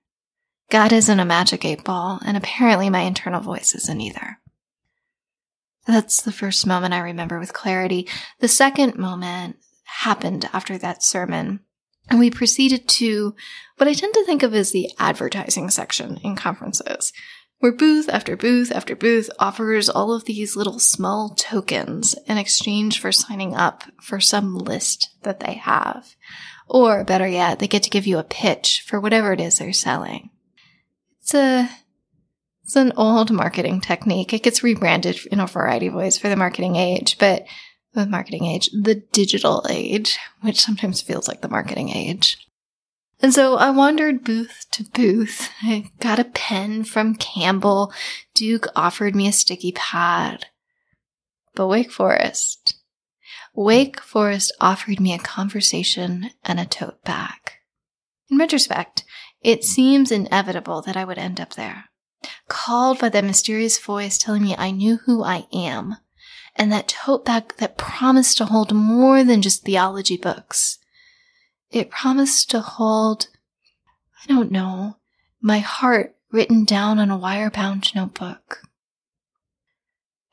God 0.69 0.93
isn't 0.93 1.19
a 1.19 1.25
magic 1.25 1.65
eight 1.65 1.83
ball, 1.83 2.21
and 2.25 2.37
apparently 2.37 2.89
my 2.89 3.01
internal 3.01 3.41
voice 3.41 3.75
isn't 3.75 4.01
either. 4.01 4.39
That's 5.85 6.21
the 6.21 6.31
first 6.31 6.65
moment 6.65 6.93
I 6.93 6.99
remember 6.99 7.39
with 7.39 7.53
clarity. 7.53 8.07
The 8.39 8.47
second 8.47 8.97
moment 8.97 9.57
happened 9.99 10.49
after 10.53 10.77
that 10.77 11.03
sermon. 11.03 11.61
And 12.09 12.19
we 12.19 12.31
proceeded 12.31 12.87
to 12.89 13.35
what 13.77 13.87
I 13.87 13.93
tend 13.93 14.13
to 14.15 14.25
think 14.25 14.43
of 14.43 14.53
as 14.53 14.71
the 14.71 14.89
advertising 14.99 15.69
section 15.69 16.17
in 16.23 16.35
conferences, 16.35 17.13
where 17.59 17.71
booth 17.71 18.09
after 18.09 18.35
booth 18.35 18.71
after 18.71 18.95
booth 18.95 19.29
offers 19.39 19.87
all 19.87 20.13
of 20.13 20.25
these 20.25 20.55
little 20.55 20.79
small 20.79 21.29
tokens 21.35 22.15
in 22.25 22.37
exchange 22.37 22.99
for 22.99 23.11
signing 23.11 23.55
up 23.55 23.83
for 24.01 24.19
some 24.19 24.57
list 24.57 25.09
that 25.23 25.39
they 25.39 25.53
have. 25.53 26.15
Or 26.67 27.03
better 27.03 27.27
yet, 27.27 27.59
they 27.59 27.67
get 27.67 27.83
to 27.83 27.89
give 27.89 28.07
you 28.07 28.17
a 28.17 28.23
pitch 28.23 28.83
for 28.87 28.99
whatever 28.99 29.33
it 29.33 29.39
is 29.39 29.59
they're 29.59 29.73
selling. 29.73 30.31
It's 31.21 31.33
a 31.33 31.69
it's 32.63 32.75
an 32.75 32.93
old 32.95 33.31
marketing 33.31 33.81
technique. 33.81 34.33
It 34.33 34.43
gets 34.43 34.63
rebranded 34.63 35.25
in 35.27 35.39
a 35.39 35.47
variety 35.47 35.87
of 35.87 35.93
ways 35.93 36.17
for 36.17 36.29
the 36.29 36.35
marketing 36.35 36.77
age, 36.77 37.17
but 37.17 37.45
the 37.93 38.05
marketing 38.05 38.45
age, 38.45 38.69
the 38.71 38.95
digital 38.95 39.65
age, 39.69 40.17
which 40.41 40.61
sometimes 40.61 41.01
feels 41.01 41.27
like 41.27 41.41
the 41.41 41.49
marketing 41.49 41.89
age. 41.89 42.47
And 43.21 43.33
so 43.33 43.55
I 43.55 43.69
wandered 43.69 44.23
booth 44.23 44.65
to 44.71 44.83
booth. 44.83 45.49
I 45.61 45.91
got 45.99 46.17
a 46.17 46.23
pen 46.23 46.83
from 46.83 47.15
Campbell. 47.15 47.93
Duke 48.33 48.67
offered 48.75 49.15
me 49.15 49.27
a 49.27 49.31
sticky 49.31 49.73
pad. 49.73 50.47
But 51.53 51.67
Wake 51.67 51.91
Forest, 51.91 52.75
Wake 53.53 53.99
Forest 53.99 54.53
offered 54.61 54.99
me 54.99 55.13
a 55.13 55.19
conversation 55.19 56.31
and 56.43 56.59
a 56.59 56.65
tote 56.65 57.03
bag. 57.03 57.51
In 58.29 58.37
retrospect, 58.37 59.03
it 59.41 59.63
seems 59.63 60.11
inevitable 60.11 60.81
that 60.83 60.95
I 60.95 61.03
would 61.03 61.17
end 61.17 61.41
up 61.41 61.55
there, 61.55 61.85
called 62.47 62.99
by 62.99 63.09
that 63.09 63.25
mysterious 63.25 63.77
voice 63.77 64.17
telling 64.17 64.43
me 64.43 64.55
I 64.57 64.71
knew 64.71 64.97
who 65.05 65.23
I 65.23 65.47
am, 65.53 65.97
and 66.61 66.71
that 66.71 66.87
tote 66.87 67.25
bag 67.25 67.55
that 67.57 67.75
promised 67.75 68.37
to 68.37 68.45
hold 68.45 68.71
more 68.71 69.23
than 69.23 69.41
just 69.41 69.63
theology 69.63 70.15
books. 70.15 70.77
It 71.71 71.89
promised 71.89 72.51
to 72.51 72.59
hold, 72.59 73.29
I 74.23 74.27
don't 74.27 74.51
know, 74.51 74.97
my 75.41 75.57
heart 75.57 76.15
written 76.31 76.63
down 76.63 76.99
on 76.99 77.09
a 77.09 77.17
wire 77.17 77.49
bound 77.49 77.91
notebook. 77.95 78.61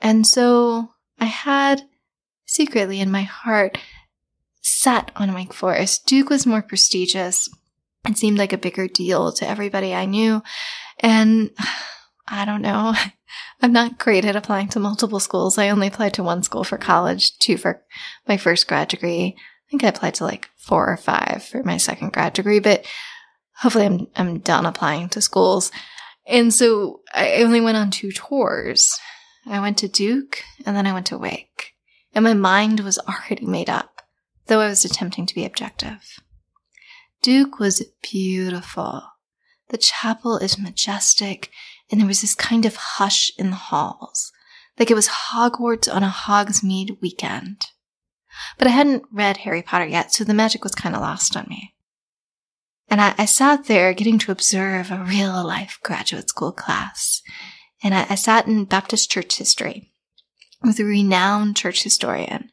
And 0.03 0.27
so 0.27 0.91
I 1.19 1.25
had 1.25 1.85
secretly 2.45 3.01
in 3.01 3.11
my 3.11 3.23
heart 3.23 3.79
sat 4.61 5.11
on 5.17 5.33
Wake 5.33 5.55
Forest. 5.55 6.05
Duke 6.05 6.29
was 6.29 6.45
more 6.45 6.61
prestigious. 6.61 7.49
It 8.07 8.19
seemed 8.19 8.37
like 8.37 8.53
a 8.53 8.59
bigger 8.59 8.87
deal 8.87 9.33
to 9.33 9.49
everybody 9.49 9.95
I 9.95 10.05
knew. 10.05 10.43
And 11.01 11.53
I 12.29 12.45
don't 12.45 12.61
know. 12.61 12.95
I'm 13.61 13.73
not 13.73 13.99
great 13.99 14.25
at 14.25 14.37
applying 14.37 14.69
to 14.69 14.81
multiple 14.81 15.21
schools. 15.21 15.59
I 15.59 15.69
only 15.69 15.87
applied 15.87 16.15
to 16.15 16.23
one 16.23 16.43
school 16.43 16.65
for 16.65 16.79
college, 16.79 17.39
two 17.39 17.57
for 17.57 17.83
my 18.27 18.37
first 18.37 18.67
grad 18.69 18.89
degree. 18.89 19.37
I 19.37 19.71
think 19.71 19.85
I 19.85 19.89
applied 19.89 20.15
to 20.15 20.25
like 20.25 20.49
four 20.57 20.91
or 20.91 20.97
five 20.97 21.45
for 21.45 21.63
my 21.63 21.77
second 21.77 22.13
grad 22.13 22.33
degree, 22.33 22.59
but 22.59 22.87
hopefully 23.57 23.87
I'm, 23.87 24.07
I'm 24.17 24.39
done 24.39 24.67
applying 24.67 25.09
to 25.11 25.21
schools. 25.21 25.71
And 26.27 26.53
so 26.53 27.01
I 27.13 27.43
only 27.43 27.61
went 27.61 27.77
on 27.77 27.91
two 27.91 28.13
tours. 28.13 28.99
I 29.47 29.61
went 29.61 29.79
to 29.79 29.89
Duke 29.89 30.43
and 30.67 30.77
then 30.77 30.87
I 30.87 30.93
went 30.93 31.07
to 31.07 31.19
Wake 31.19 31.75
and 32.15 32.25
my 32.25 32.35
mind 32.35 32.81
was 32.81 32.99
already 32.99 33.47
made 33.47 33.71
up, 33.71 34.03
though 34.47 34.61
I 34.61 34.69
was 34.69 34.85
attempting 34.85 35.27
to 35.27 35.35
be 35.35 35.45
objective. 35.45 36.19
Duke 37.23 37.59
was 37.59 37.85
beautiful. 38.03 39.03
The 39.69 39.79
chapel 39.79 40.39
is 40.39 40.59
majestic, 40.59 41.51
and 41.91 42.01
there 42.01 42.07
was 42.07 42.21
this 42.21 42.35
kind 42.35 42.65
of 42.65 42.77
hush 42.77 43.31
in 43.39 43.51
the 43.51 43.57
halls, 43.57 44.33
like 44.79 44.91
it 44.91 44.95
was 44.95 45.09
Hogwarts 45.09 45.93
on 45.93 46.03
a 46.03 46.09
Hogsmeade 46.09 47.01
weekend. 47.01 47.67
But 48.57 48.69
I 48.69 48.71
hadn't 48.71 49.05
read 49.11 49.39
Harry 49.39 49.63
Potter 49.63 49.87
yet, 49.87 50.13
so 50.13 50.25
the 50.25 50.35
magic 50.35 50.63
was 50.63 50.75
kind 50.75 50.95
of 50.95 51.01
lost 51.01 51.37
on 51.37 51.47
me. 51.49 51.75
And 52.89 53.01
I, 53.01 53.15
I, 53.19 53.25
sat 53.25 53.67
there 53.67 53.93
getting 53.93 54.19
to 54.21 54.33
observe 54.33 54.91
a 54.91 55.05
real 55.05 55.45
life 55.47 55.79
graduate 55.83 56.31
school 56.31 56.53
class. 56.53 57.21
And 57.83 57.95
I, 57.95 58.07
I 58.09 58.15
sat 58.15 58.47
in 58.47 58.65
Baptist 58.65 59.11
church 59.11 59.37
history 59.37 59.93
with 60.63 60.79
a 60.81 60.85
renowned 60.85 61.57
church 61.57 61.83
historian, 61.83 62.51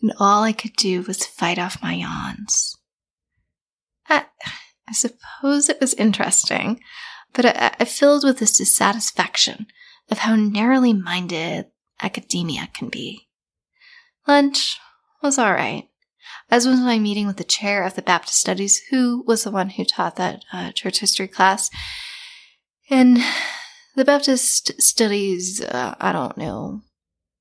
and 0.00 0.12
all 0.18 0.42
I 0.42 0.52
could 0.52 0.74
do 0.76 1.02
was 1.02 1.26
fight 1.26 1.58
off 1.58 1.82
my 1.82 1.94
yawns. 1.94 2.76
I, 4.08 4.26
I 4.88 4.92
suppose 4.92 5.68
it 5.68 5.80
was 5.80 5.92
interesting, 5.94 6.80
but 7.32 7.46
I, 7.46 7.74
I 7.80 7.84
filled 7.84 8.24
with 8.24 8.38
this 8.38 8.56
dissatisfaction 8.56 9.66
of 10.10 10.18
how 10.18 10.36
narrowly 10.36 10.92
minded 10.92 11.66
academia 12.00 12.68
can 12.72 12.88
be. 12.88 13.28
Lunch 14.26 14.78
was 15.22 15.38
all 15.38 15.52
right, 15.52 15.88
as 16.50 16.66
was 16.66 16.80
my 16.80 16.98
meeting 16.98 17.26
with 17.26 17.36
the 17.36 17.44
chair 17.44 17.84
of 17.84 17.94
the 17.94 18.02
Baptist 18.02 18.38
Studies, 18.38 18.80
who 18.90 19.24
was 19.26 19.44
the 19.44 19.50
one 19.50 19.70
who 19.70 19.84
taught 19.84 20.16
that 20.16 20.44
uh, 20.52 20.72
church 20.72 21.00
history 21.00 21.28
class. 21.28 21.70
And 22.90 23.18
the 23.96 24.04
Baptist 24.04 24.80
Studies, 24.80 25.62
uh, 25.62 25.94
I 26.00 26.12
don't 26.12 26.38
know, 26.38 26.82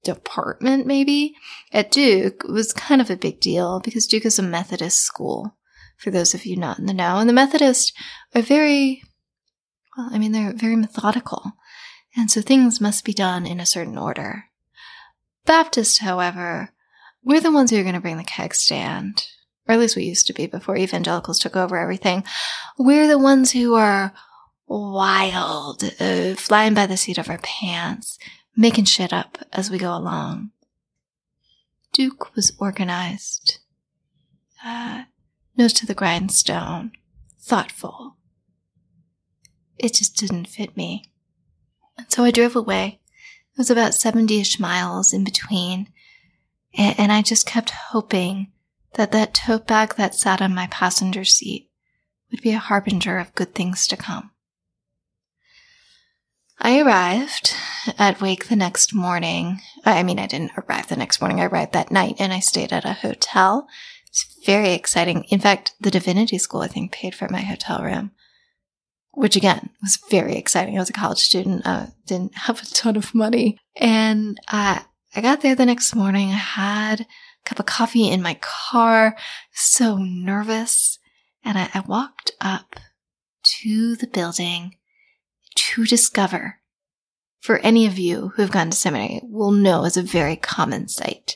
department, 0.04 0.88
maybe, 0.88 1.36
at 1.72 1.92
Duke 1.92 2.44
was 2.44 2.74
kind 2.74 3.02
of 3.02 3.10
a 3.10 3.18
big 3.18 3.40
deal 3.40 3.80
because 3.80 4.08
Duke 4.08 4.26
is 4.26 4.40
a 4.40 4.44
Methodist 4.44 5.02
school, 5.02 5.58
for 5.98 6.12
those 6.12 6.34
of 6.34 6.46
you 6.46 6.56
not 6.56 6.80
in 6.80 6.86
the 6.86 6.94
know. 6.94 7.18
And 7.18 7.30
the 7.30 7.34
Methodists 7.34 7.94
are 8.34 8.42
very, 8.42 9.04
well, 9.98 10.10
I 10.12 10.20
mean, 10.20 10.32
they're 10.32 10.54
very 10.54 10.76
methodical. 10.76 11.54
And 12.16 12.30
so 12.30 12.42
things 12.42 12.80
must 12.80 13.04
be 13.04 13.14
done 13.14 13.46
in 13.46 13.60
a 13.60 13.66
certain 13.66 13.98
order. 13.98 14.46
Baptist, 15.46 16.00
however, 16.00 16.70
we're 17.24 17.42
the 17.42 17.52
ones 17.52 17.72
who 17.72 17.80
are 17.80 17.84
going 17.84 17.96
to 17.96 18.02
bring 18.02 18.18
the 18.18 18.24
keg 18.24 18.54
stand. 18.54 19.28
Or 19.68 19.74
at 19.74 19.80
least 19.80 19.96
we 19.96 20.04
used 20.04 20.28
to 20.28 20.34
be 20.34 20.46
before 20.48 20.78
evangelicals 20.78 21.40
took 21.40 21.56
over 21.56 21.78
everything. 21.78 22.24
We're 22.78 23.08
the 23.08 23.18
ones 23.18 23.52
who 23.52 23.76
are 23.76 24.14
wild, 24.68 25.84
uh, 26.00 26.36
flying 26.36 26.74
by 26.74 26.86
the 26.86 26.98
seat 26.98 27.18
of 27.18 27.30
our 27.30 27.40
pants, 27.40 28.18
making 28.56 28.86
shit 28.86 29.12
up 29.12 29.38
as 29.52 29.70
we 29.70 29.78
go 29.78 29.96
along. 29.96 30.52
Duke 31.94 32.36
was 32.36 32.52
organized, 32.60 33.60
uh, 34.64 35.04
nose 35.58 35.74
to 35.74 35.86
the 35.86 35.96
grindstone, 35.96 36.92
thoughtful. 37.40 38.17
It 39.78 39.94
just 39.94 40.18
didn't 40.18 40.48
fit 40.48 40.76
me. 40.76 41.12
And 41.98 42.12
so 42.12 42.24
I 42.24 42.32
drove 42.32 42.56
away. 42.56 43.00
It 43.54 43.58
was 43.58 43.70
about 43.70 43.94
70 43.94 44.40
ish 44.40 44.60
miles 44.60 45.14
in 45.14 45.24
between. 45.24 45.92
And, 46.78 47.12
I 47.12 47.24
just 47.24 47.48
kept 47.48 47.72
hoping 47.72 48.52
that 48.94 49.12
that 49.12 49.34
tote 49.34 49.66
bag 49.66 49.96
that 49.96 50.14
sat 50.14 50.42
on 50.42 50.54
my 50.54 50.68
passenger 50.68 51.26
seat 51.26 51.72
would 52.30 52.42
be 52.42 52.52
a 52.52 52.60
harbinger 52.60 53.18
of 53.18 53.34
good 53.34 53.56
things 53.56 53.88
to 53.88 53.98
come. 53.98 54.32
I 56.60 56.80
arrived 56.80 57.56
at 57.98 58.22
Wake 58.22 58.48
the 58.48 58.56
next 58.56 58.94
morning. 58.94 59.62
I 59.86 60.04
mean, 60.04 60.20
I 60.20 60.28
didn't 60.28 60.52
arrive 60.58 60.88
the 60.88 60.96
next 60.96 61.22
morning. 61.22 61.40
I 61.40 61.46
arrived 61.46 61.74
that 61.74 61.92
night 61.92 62.16
and 62.20 62.34
I 62.34 62.40
stayed 62.40 62.74
at 62.74 62.86
a 62.86 62.94
hotel. 62.94 63.68
It's 64.08 64.26
very 64.46 64.74
exciting. 64.74 65.24
In 65.26 65.40
fact, 65.40 65.74
the 65.80 65.92
Divinity 65.92 66.38
School, 66.38 66.62
I 66.62 66.68
think, 66.68 66.92
paid 66.92 67.14
for 67.14 67.30
my 67.30 67.42
hotel 67.42 67.84
room, 67.84 68.12
which 69.18 69.36
again 69.36 69.72
was 69.82 69.98
very 70.12 70.36
exciting. 70.36 70.78
I 70.78 70.80
was 70.80 70.92
a 70.92 70.94
college 70.94 71.18
student, 71.18 71.64
uh, 71.66 71.88
didn't 72.06 72.38
have 72.38 72.62
a 72.62 72.66
ton 72.68 72.96
of 72.96 73.16
money. 73.16 73.58
And 73.76 74.38
uh, 74.48 74.82
I 75.16 75.22
got 75.22 75.42
there 75.42 75.56
the 75.56 75.66
next 75.66 75.96
morning. 75.96 76.30
I 76.30 76.36
had 76.36 77.02
a 77.02 77.06
cup 77.44 77.60
of 77.60 77.66
coffee 77.66 78.12
in 78.12 78.22
my 78.22 78.36
car, 78.42 79.18
so 79.52 79.98
nervous. 79.98 81.00
And 81.44 81.58
I, 81.58 81.68
I 81.74 81.80
walked 81.80 82.30
up 82.42 82.76
to 83.64 83.96
the 83.96 84.06
building 84.06 84.76
to 85.56 85.86
discover. 85.88 86.60
For 87.40 87.58
any 87.60 87.88
of 87.88 87.98
you 87.98 88.34
who 88.36 88.44
have 88.44 88.52
gone 88.52 88.70
to 88.70 88.78
seminary 88.78 89.22
will 89.24 89.52
know 89.52 89.86
is 89.86 89.98
a 89.98 90.04
very 90.04 90.36
common 90.36 90.90
sight. 90.90 91.36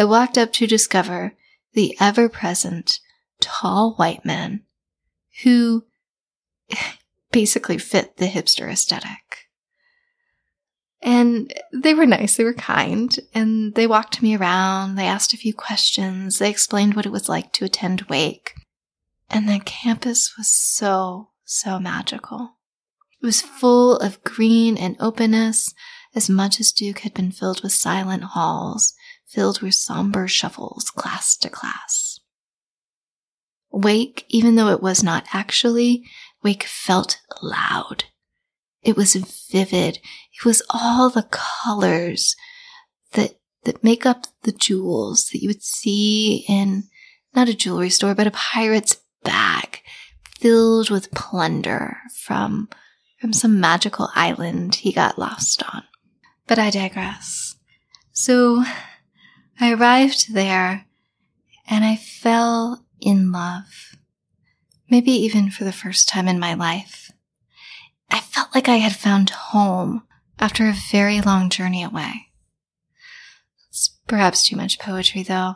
I 0.00 0.04
walked 0.04 0.36
up 0.36 0.52
to 0.54 0.66
discover 0.66 1.36
the 1.74 1.96
ever 2.00 2.28
present 2.28 2.98
tall 3.40 3.94
white 3.94 4.24
man 4.24 4.64
who 5.44 5.84
basically 7.32 7.78
fit 7.78 8.16
the 8.16 8.26
hipster 8.26 8.70
aesthetic. 8.70 9.48
And 11.02 11.52
they 11.72 11.94
were 11.94 12.06
nice, 12.06 12.36
they 12.36 12.44
were 12.44 12.52
kind, 12.52 13.18
and 13.34 13.74
they 13.74 13.86
walked 13.86 14.20
me 14.20 14.36
around, 14.36 14.96
they 14.96 15.06
asked 15.06 15.32
a 15.32 15.38
few 15.38 15.54
questions, 15.54 16.38
they 16.38 16.50
explained 16.50 16.94
what 16.94 17.06
it 17.06 17.12
was 17.12 17.28
like 17.28 17.52
to 17.54 17.64
attend 17.64 18.02
Wake. 18.02 18.52
And 19.30 19.48
the 19.48 19.60
campus 19.60 20.36
was 20.36 20.48
so, 20.48 21.30
so 21.44 21.78
magical. 21.78 22.56
It 23.22 23.26
was 23.26 23.40
full 23.40 23.96
of 23.96 24.22
green 24.24 24.76
and 24.76 24.96
openness, 25.00 25.72
as 26.14 26.28
much 26.28 26.60
as 26.60 26.72
Duke 26.72 27.00
had 27.00 27.14
been 27.14 27.32
filled 27.32 27.62
with 27.62 27.72
silent 27.72 28.24
halls, 28.24 28.92
filled 29.26 29.62
with 29.62 29.74
somber 29.74 30.26
shuffles, 30.28 30.90
class 30.90 31.36
to 31.38 31.48
class. 31.48 32.18
Wake, 33.70 34.26
even 34.28 34.56
though 34.56 34.68
it 34.68 34.82
was 34.82 35.02
not 35.02 35.24
actually, 35.32 36.04
Wake 36.42 36.64
felt 36.64 37.20
loud. 37.42 38.04
It 38.82 38.96
was 38.96 39.14
vivid. 39.14 39.98
It 40.32 40.44
was 40.44 40.62
all 40.70 41.10
the 41.10 41.28
colors 41.30 42.34
that, 43.12 43.38
that 43.64 43.84
make 43.84 44.06
up 44.06 44.26
the 44.42 44.52
jewels 44.52 45.28
that 45.28 45.42
you 45.42 45.48
would 45.48 45.62
see 45.62 46.44
in 46.48 46.84
not 47.34 47.48
a 47.48 47.54
jewelry 47.54 47.90
store, 47.90 48.14
but 48.14 48.26
a 48.26 48.32
pirate's 48.32 48.96
bag 49.22 49.80
filled 50.38 50.90
with 50.90 51.12
plunder 51.12 51.98
from 52.24 52.68
from 53.20 53.32
some 53.34 53.60
magical 53.60 54.08
island 54.14 54.76
he 54.76 54.92
got 54.92 55.18
lost 55.18 55.62
on. 55.74 55.82
But 56.46 56.58
I 56.58 56.70
digress. 56.70 57.56
So 58.12 58.64
I 59.60 59.72
arrived 59.72 60.32
there 60.32 60.86
and 61.68 61.84
I 61.84 61.96
fell 61.96 62.86
in 62.98 63.30
love. 63.30 63.98
Maybe 64.90 65.12
even 65.12 65.50
for 65.50 65.64
the 65.64 65.72
first 65.72 66.08
time 66.08 66.28
in 66.28 66.38
my 66.38 66.54
life. 66.54 67.12
I 68.10 68.20
felt 68.20 68.54
like 68.54 68.68
I 68.68 68.76
had 68.76 68.96
found 68.96 69.30
home 69.30 70.02
after 70.38 70.68
a 70.68 70.76
very 70.90 71.20
long 71.20 71.48
journey 71.48 71.82
away. 71.84 72.28
It's 73.68 73.90
perhaps 74.08 74.42
too 74.42 74.56
much 74.56 74.80
poetry 74.80 75.22
though. 75.22 75.54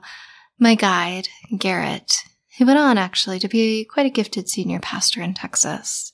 My 0.59 0.77
guide, 0.77 1.29
Garrett, 1.59 2.23
who 2.59 2.67
went 2.67 2.79
on 2.79 2.97
actually 2.97 3.41
to 3.41 3.49
be 3.49 3.85
quite 3.85 4.07
a 4.07 4.11
gifted 4.11 4.49
senior 4.49 4.79
pastor 4.79 5.21
in 5.21 5.35
Texas, 5.35 6.13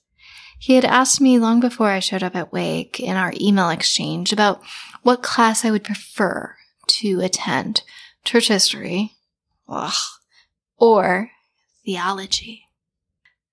he 0.59 0.75
had 0.75 0.85
asked 0.85 1.21
me 1.21 1.39
long 1.39 1.61
before 1.61 1.89
I 1.89 2.01
showed 2.01 2.23
up 2.23 2.35
at 2.35 2.53
Wake 2.53 3.01
in 3.01 3.17
our 3.17 3.33
email 3.39 3.71
exchange 3.71 4.33
about 4.33 4.63
what 5.03 5.23
class 5.23 5.65
I 5.65 5.71
would 5.71 5.85
prefer 5.85 6.57
to 6.87 7.21
attend 7.21 7.83
church 8.25 8.49
history 8.49 9.13
ugh, 9.69 9.93
or 10.79 11.31
theology. 11.85 12.65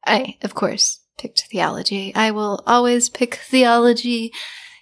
I, 0.07 0.37
of 0.41 0.55
course, 0.55 1.01
picked 1.17 1.43
theology. 1.51 2.15
I 2.15 2.31
will 2.31 2.63
always 2.65 3.09
pick 3.09 3.35
theology 3.35 4.31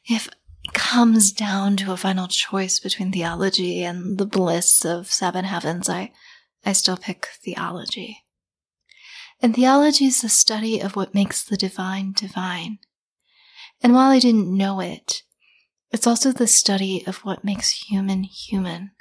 if 0.08 0.28
it 0.64 0.74
comes 0.74 1.32
down 1.32 1.78
to 1.78 1.92
a 1.92 1.98
final 1.98 2.28
choice 2.28 2.80
between 2.80 3.12
theology 3.12 3.84
and 3.84 4.18
the 4.18 4.26
bliss 4.26 4.86
of 4.86 5.12
seven 5.12 5.46
heavens. 5.46 5.90
I, 5.90 6.12
I 6.64 6.74
still 6.74 6.98
pick 6.98 7.28
theology. 7.44 8.24
And 9.42 9.56
theology 9.56 10.06
is 10.06 10.22
the 10.22 10.30
study 10.30 10.80
of 10.80 10.96
what 10.96 11.14
makes 11.14 11.44
the 11.44 11.58
divine 11.58 12.14
divine. 12.14 12.80
And 13.82 13.94
while 13.94 14.12
I 14.12 14.20
didn't 14.20 14.56
know 14.56 14.80
it, 14.80 15.24
it's 15.92 16.08
also 16.08 16.32
the 16.32 16.48
study 16.48 17.04
of 17.06 17.18
what 17.18 17.44
makes 17.44 17.84
human 17.90 18.24
human. 18.24 18.92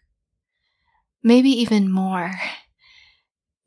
Maybe 1.23 1.51
even 1.51 1.91
more 1.91 2.33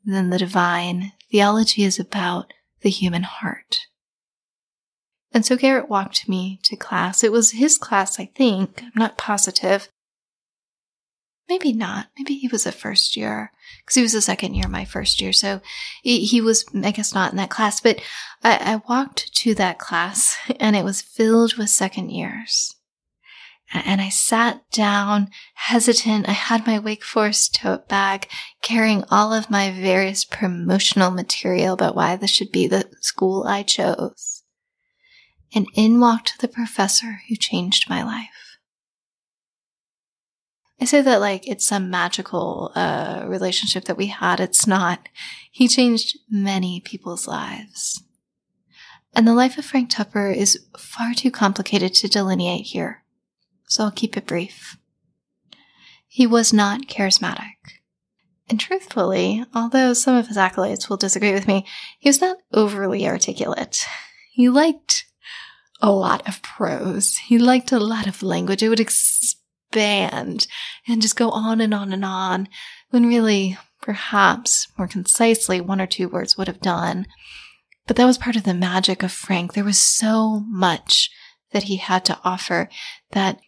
than 0.04 0.30
the 0.30 0.38
divine, 0.38 1.12
theology 1.30 1.84
is 1.84 1.98
about 1.98 2.52
the 2.80 2.90
human 2.90 3.22
heart. 3.22 3.86
And 5.32 5.44
so 5.44 5.56
Garrett 5.56 5.88
walked 5.88 6.28
me 6.28 6.58
to 6.64 6.76
class. 6.76 7.22
It 7.22 7.32
was 7.32 7.52
his 7.52 7.76
class, 7.76 8.18
I 8.18 8.30
think. 8.34 8.82
I'm 8.82 8.92
not 8.94 9.18
positive. 9.18 9.88
Maybe 11.48 11.72
not. 11.72 12.08
Maybe 12.18 12.34
he 12.34 12.48
was 12.48 12.66
a 12.66 12.72
first 12.72 13.16
year 13.16 13.52
because 13.80 13.94
he 13.94 14.02
was 14.02 14.14
a 14.14 14.22
second 14.22 14.54
year 14.54 14.68
my 14.68 14.84
first 14.84 15.20
year. 15.20 15.32
So 15.32 15.60
he, 16.02 16.40
was, 16.40 16.64
I 16.82 16.90
guess, 16.90 17.14
not 17.14 17.30
in 17.30 17.38
that 17.38 17.50
class. 17.50 17.80
But 17.80 18.00
I, 18.42 18.74
I 18.74 18.82
walked 18.88 19.34
to 19.36 19.54
that 19.54 19.78
class 19.78 20.36
and 20.60 20.76
it 20.76 20.84
was 20.84 21.02
filled 21.02 21.56
with 21.56 21.70
second 21.70 22.10
years. 22.10 22.74
And 23.72 24.00
I 24.00 24.08
sat 24.08 24.62
down 24.70 25.28
hesitant. 25.54 26.28
I 26.28 26.32
had 26.32 26.66
my 26.66 26.78
Wake 26.78 27.04
Forest 27.04 27.56
tote 27.56 27.88
bag 27.88 28.28
carrying 28.62 29.04
all 29.10 29.32
of 29.32 29.50
my 29.50 29.70
various 29.70 30.24
promotional 30.24 31.10
material 31.10 31.74
about 31.74 31.94
why 31.94 32.16
this 32.16 32.30
should 32.30 32.50
be 32.50 32.66
the 32.66 32.88
school 33.00 33.44
I 33.46 33.62
chose. 33.62 34.42
And 35.54 35.66
in 35.74 36.00
walked 36.00 36.40
the 36.40 36.48
professor 36.48 37.20
who 37.28 37.36
changed 37.36 37.90
my 37.90 38.02
life. 38.02 38.58
I 40.80 40.84
say 40.84 41.02
that 41.02 41.20
like 41.20 41.46
it's 41.48 41.66
some 41.66 41.90
magical 41.90 42.72
uh, 42.74 43.24
relationship 43.26 43.84
that 43.84 43.96
we 43.96 44.06
had. 44.06 44.40
It's 44.40 44.66
not. 44.66 45.08
He 45.50 45.66
changed 45.66 46.18
many 46.30 46.80
people's 46.80 47.26
lives. 47.26 48.02
And 49.14 49.26
the 49.26 49.34
life 49.34 49.58
of 49.58 49.64
Frank 49.64 49.90
Tupper 49.90 50.30
is 50.30 50.66
far 50.78 51.14
too 51.14 51.30
complicated 51.30 51.94
to 51.94 52.08
delineate 52.08 52.66
here, 52.66 53.02
so 53.68 53.84
I'll 53.84 53.90
keep 53.90 54.16
it 54.16 54.26
brief. 54.26 54.76
He 56.06 56.26
was 56.26 56.52
not 56.52 56.88
charismatic. 56.88 57.54
And 58.48 58.58
truthfully, 58.58 59.44
although 59.54 59.92
some 59.92 60.16
of 60.16 60.28
his 60.28 60.38
acolytes 60.38 60.88
will 60.88 60.96
disagree 60.96 61.32
with 61.32 61.46
me, 61.46 61.66
he 61.98 62.08
was 62.08 62.20
not 62.20 62.38
overly 62.52 63.06
articulate. 63.06 63.84
He 64.32 64.48
liked 64.48 65.04
a 65.80 65.92
lot 65.92 66.26
of 66.26 66.42
prose. 66.42 67.18
He 67.18 67.38
liked 67.38 67.72
a 67.72 67.78
lot 67.78 68.06
of 68.06 68.22
language. 68.22 68.62
It 68.62 68.68
would 68.68 68.80
expand 68.80 70.46
and 70.86 71.02
just 71.02 71.16
go 71.16 71.30
on 71.30 71.60
and 71.60 71.74
on 71.74 71.92
and 71.92 72.04
on 72.04 72.48
when 72.90 73.06
really, 73.06 73.58
perhaps 73.82 74.66
more 74.78 74.88
concisely, 74.88 75.60
one 75.60 75.80
or 75.80 75.86
two 75.86 76.08
words 76.08 76.36
would 76.36 76.48
have 76.48 76.60
done. 76.60 77.06
But 77.86 77.96
that 77.96 78.06
was 78.06 78.18
part 78.18 78.36
of 78.36 78.44
the 78.44 78.54
magic 78.54 79.02
of 79.02 79.12
Frank. 79.12 79.52
There 79.52 79.64
was 79.64 79.78
so 79.78 80.40
much 80.48 81.10
that 81.52 81.64
he 81.64 81.76
had 81.76 82.04
to 82.06 82.18
offer 82.24 82.68
that 83.12 83.40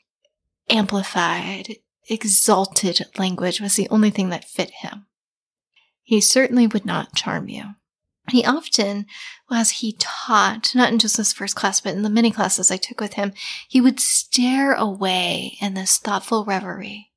amplified, 0.70 1.76
exalted 2.08 3.00
language 3.18 3.60
was 3.60 3.76
the 3.76 3.88
only 3.88 4.10
thing 4.10 4.30
that 4.30 4.48
fit 4.48 4.70
him. 4.70 5.06
He 6.02 6.20
certainly 6.20 6.66
would 6.66 6.84
not 6.84 7.14
charm 7.14 7.48
you. 7.48 7.74
He 8.30 8.44
often, 8.44 9.06
as 9.50 9.70
he 9.70 9.96
taught, 9.98 10.72
not 10.74 10.92
in 10.92 10.98
just 10.98 11.16
this 11.16 11.32
first 11.32 11.56
class, 11.56 11.80
but 11.80 11.94
in 11.94 12.02
the 12.02 12.10
many 12.10 12.30
classes 12.30 12.70
I 12.70 12.76
took 12.76 13.00
with 13.00 13.14
him, 13.14 13.32
he 13.68 13.80
would 13.80 13.98
stare 13.98 14.74
away 14.74 15.56
in 15.60 15.74
this 15.74 15.98
thoughtful 15.98 16.44
reverie. 16.44 17.10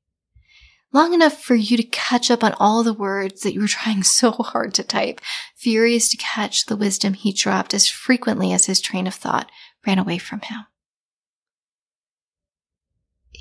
Long 0.92 1.12
enough 1.12 1.42
for 1.42 1.56
you 1.56 1.76
to 1.76 1.82
catch 1.82 2.30
up 2.30 2.44
on 2.44 2.54
all 2.54 2.84
the 2.84 2.94
words 2.94 3.42
that 3.42 3.52
you 3.52 3.60
were 3.60 3.68
trying 3.68 4.02
so 4.04 4.30
hard 4.30 4.74
to 4.74 4.84
type, 4.84 5.20
furious 5.56 6.08
to 6.10 6.16
catch 6.16 6.66
the 6.66 6.76
wisdom 6.76 7.14
he 7.14 7.32
dropped 7.32 7.74
as 7.74 7.88
frequently 7.88 8.52
as 8.52 8.66
his 8.66 8.80
train 8.80 9.06
of 9.06 9.14
thought 9.14 9.50
ran 9.86 9.98
away 9.98 10.18
from 10.18 10.40
him. 10.40 10.66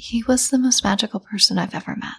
He 0.03 0.21
was 0.21 0.49
the 0.49 0.57
most 0.57 0.83
magical 0.83 1.21
person 1.21 1.57
I've 1.57 1.73
ever 1.73 1.95
met. 1.95 2.17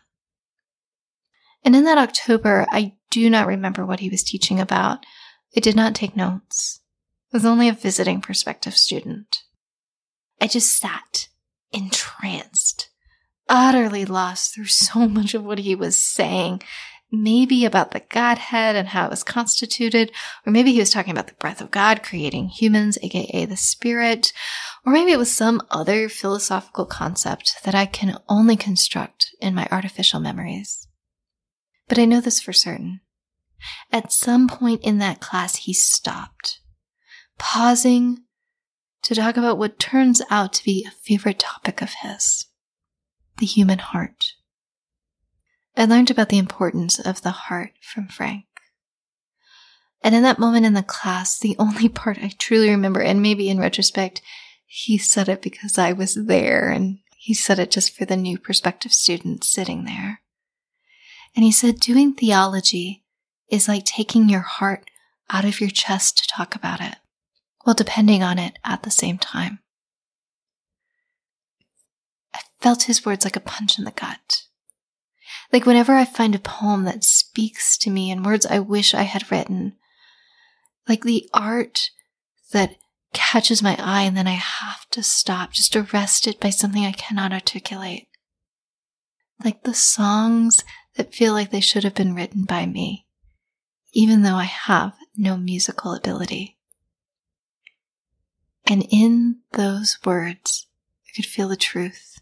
And 1.62 1.76
in 1.76 1.84
that 1.84 1.98
October, 1.98 2.66
I 2.70 2.94
do 3.10 3.28
not 3.28 3.46
remember 3.46 3.84
what 3.84 4.00
he 4.00 4.08
was 4.08 4.22
teaching 4.22 4.58
about, 4.58 5.04
I 5.54 5.60
did 5.60 5.76
not 5.76 5.94
take 5.94 6.16
notes. 6.16 6.80
I 7.30 7.36
was 7.36 7.44
only 7.44 7.68
a 7.68 7.74
visiting 7.74 8.22
prospective 8.22 8.74
student. 8.74 9.42
I 10.40 10.46
just 10.46 10.74
sat, 10.78 11.28
entranced, 11.72 12.88
utterly 13.50 14.06
lost 14.06 14.54
through 14.54 14.64
so 14.64 15.06
much 15.06 15.34
of 15.34 15.44
what 15.44 15.58
he 15.58 15.74
was 15.74 16.02
saying, 16.02 16.62
maybe 17.22 17.64
about 17.64 17.90
the 17.92 18.00
Godhead 18.00 18.77
and 18.77 18.88
how 18.88 19.07
it 19.07 19.11
was 19.11 19.22
constituted, 19.22 20.11
or 20.46 20.53
maybe 20.53 20.72
he 20.72 20.79
was 20.79 20.90
talking 20.90 21.12
about 21.12 21.27
the 21.27 21.35
breath 21.35 21.61
of 21.61 21.70
God 21.70 22.03
creating 22.03 22.48
humans, 22.48 22.98
aka 23.03 23.44
the 23.44 23.57
Spirit, 23.57 24.33
or 24.85 24.92
maybe 24.92 25.12
it 25.12 25.18
was 25.18 25.33
some 25.33 25.62
other 25.70 26.09
philosophical 26.09 26.87
concept 26.87 27.55
that 27.64 27.74
I 27.74 27.87
can 27.87 28.18
only 28.29 28.57
construct 28.57 29.35
in 29.40 29.55
my 29.55 29.68
artificial 29.70 30.20
memories. 30.20 30.88
But 31.88 31.98
I 31.98 32.05
know 32.05 32.20
this 32.20 32.40
for 32.40 32.53
certain. 32.53 33.00
At 33.92 34.12
some 34.12 34.48
point 34.48 34.83
in 34.83 34.98
that 34.98 35.20
class, 35.20 35.57
he 35.57 35.72
stopped, 35.72 36.61
pausing 37.38 38.24
to 39.03 39.14
talk 39.14 39.37
about 39.37 39.59
what 39.59 39.79
turns 39.79 40.22
out 40.31 40.53
to 40.55 40.64
be 40.64 40.87
a 40.87 40.90
favorite 40.90 41.38
topic 41.38 41.83
of 41.83 41.92
his 42.03 42.46
the 43.38 43.46
human 43.46 43.79
heart. 43.79 44.35
I 45.76 45.87
learned 45.87 46.10
about 46.10 46.28
the 46.28 46.38
importance 46.38 46.98
of 46.98 47.22
the 47.22 47.30
heart 47.30 47.72
from 47.80 48.08
Frank. 48.08 48.44
And 50.02 50.14
in 50.14 50.22
that 50.22 50.38
moment 50.38 50.66
in 50.66 50.74
the 50.74 50.82
class, 50.82 51.38
the 51.38 51.56
only 51.58 51.88
part 52.00 52.18
I 52.22 52.30
truly 52.38 52.70
remember, 52.70 53.00
and 53.00 53.22
maybe 53.22 53.48
in 53.48 53.58
retrospect, 53.58 54.20
he 54.66 54.98
said 54.98 55.28
it 55.28 55.42
because 55.42 55.78
I 55.78 55.92
was 55.92 56.14
there 56.14 56.68
and 56.68 56.98
he 57.16 57.32
said 57.32 57.58
it 57.58 57.70
just 57.70 57.96
for 57.96 58.04
the 58.04 58.16
new 58.16 58.38
prospective 58.38 58.92
students 58.92 59.48
sitting 59.48 59.84
there. 59.84 60.20
And 61.34 61.44
he 61.44 61.50
said, 61.50 61.80
doing 61.80 62.12
theology 62.12 63.02
is 63.48 63.66
like 63.66 63.84
taking 63.84 64.28
your 64.28 64.40
heart 64.40 64.90
out 65.30 65.44
of 65.44 65.60
your 65.60 65.70
chest 65.70 66.18
to 66.18 66.28
talk 66.28 66.54
about 66.54 66.80
it, 66.80 66.96
while 67.62 67.74
depending 67.74 68.22
on 68.22 68.38
it 68.38 68.58
at 68.64 68.82
the 68.82 68.90
same 68.90 69.18
time. 69.18 69.60
I 72.34 72.40
felt 72.60 72.84
his 72.84 73.04
words 73.06 73.24
like 73.24 73.37
a 73.37 73.40
punch 73.40 73.78
in 73.78 73.84
the 73.84 73.90
gut. 73.90 74.43
Like 75.54 75.66
whenever 75.66 75.92
I 75.92 76.04
find 76.04 76.34
a 76.34 76.40
poem 76.40 76.82
that 76.82 77.04
speaks 77.04 77.78
to 77.78 77.88
me 77.88 78.10
in 78.10 78.24
words 78.24 78.44
I 78.44 78.58
wish 78.58 78.92
I 78.92 79.02
had 79.02 79.30
written, 79.30 79.76
like 80.88 81.04
the 81.04 81.30
art 81.32 81.90
that 82.50 82.74
catches 83.12 83.62
my 83.62 83.76
eye 83.78 84.02
and 84.02 84.16
then 84.16 84.26
I 84.26 84.32
have 84.32 84.90
to 84.90 85.00
stop, 85.04 85.52
just 85.52 85.76
arrested 85.76 86.40
by 86.40 86.50
something 86.50 86.84
I 86.84 86.90
cannot 86.90 87.32
articulate. 87.32 88.08
Like 89.44 89.62
the 89.62 89.74
songs 89.74 90.64
that 90.96 91.14
feel 91.14 91.32
like 91.32 91.52
they 91.52 91.60
should 91.60 91.84
have 91.84 91.94
been 91.94 92.16
written 92.16 92.42
by 92.42 92.66
me, 92.66 93.06
even 93.92 94.22
though 94.22 94.34
I 94.34 94.50
have 94.66 94.94
no 95.16 95.36
musical 95.36 95.94
ability. 95.94 96.58
And 98.66 98.84
in 98.90 99.36
those 99.52 99.98
words, 100.04 100.66
I 101.06 101.14
could 101.14 101.26
feel 101.26 101.46
the 101.46 101.54
truth 101.54 102.18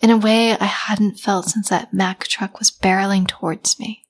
in 0.00 0.10
a 0.10 0.16
way 0.16 0.52
I 0.52 0.64
hadn't 0.64 1.18
felt 1.18 1.46
since 1.46 1.68
that 1.68 1.94
Mack 1.94 2.26
truck 2.26 2.58
was 2.58 2.70
barreling 2.70 3.26
towards 3.26 3.78
me. 3.78 4.04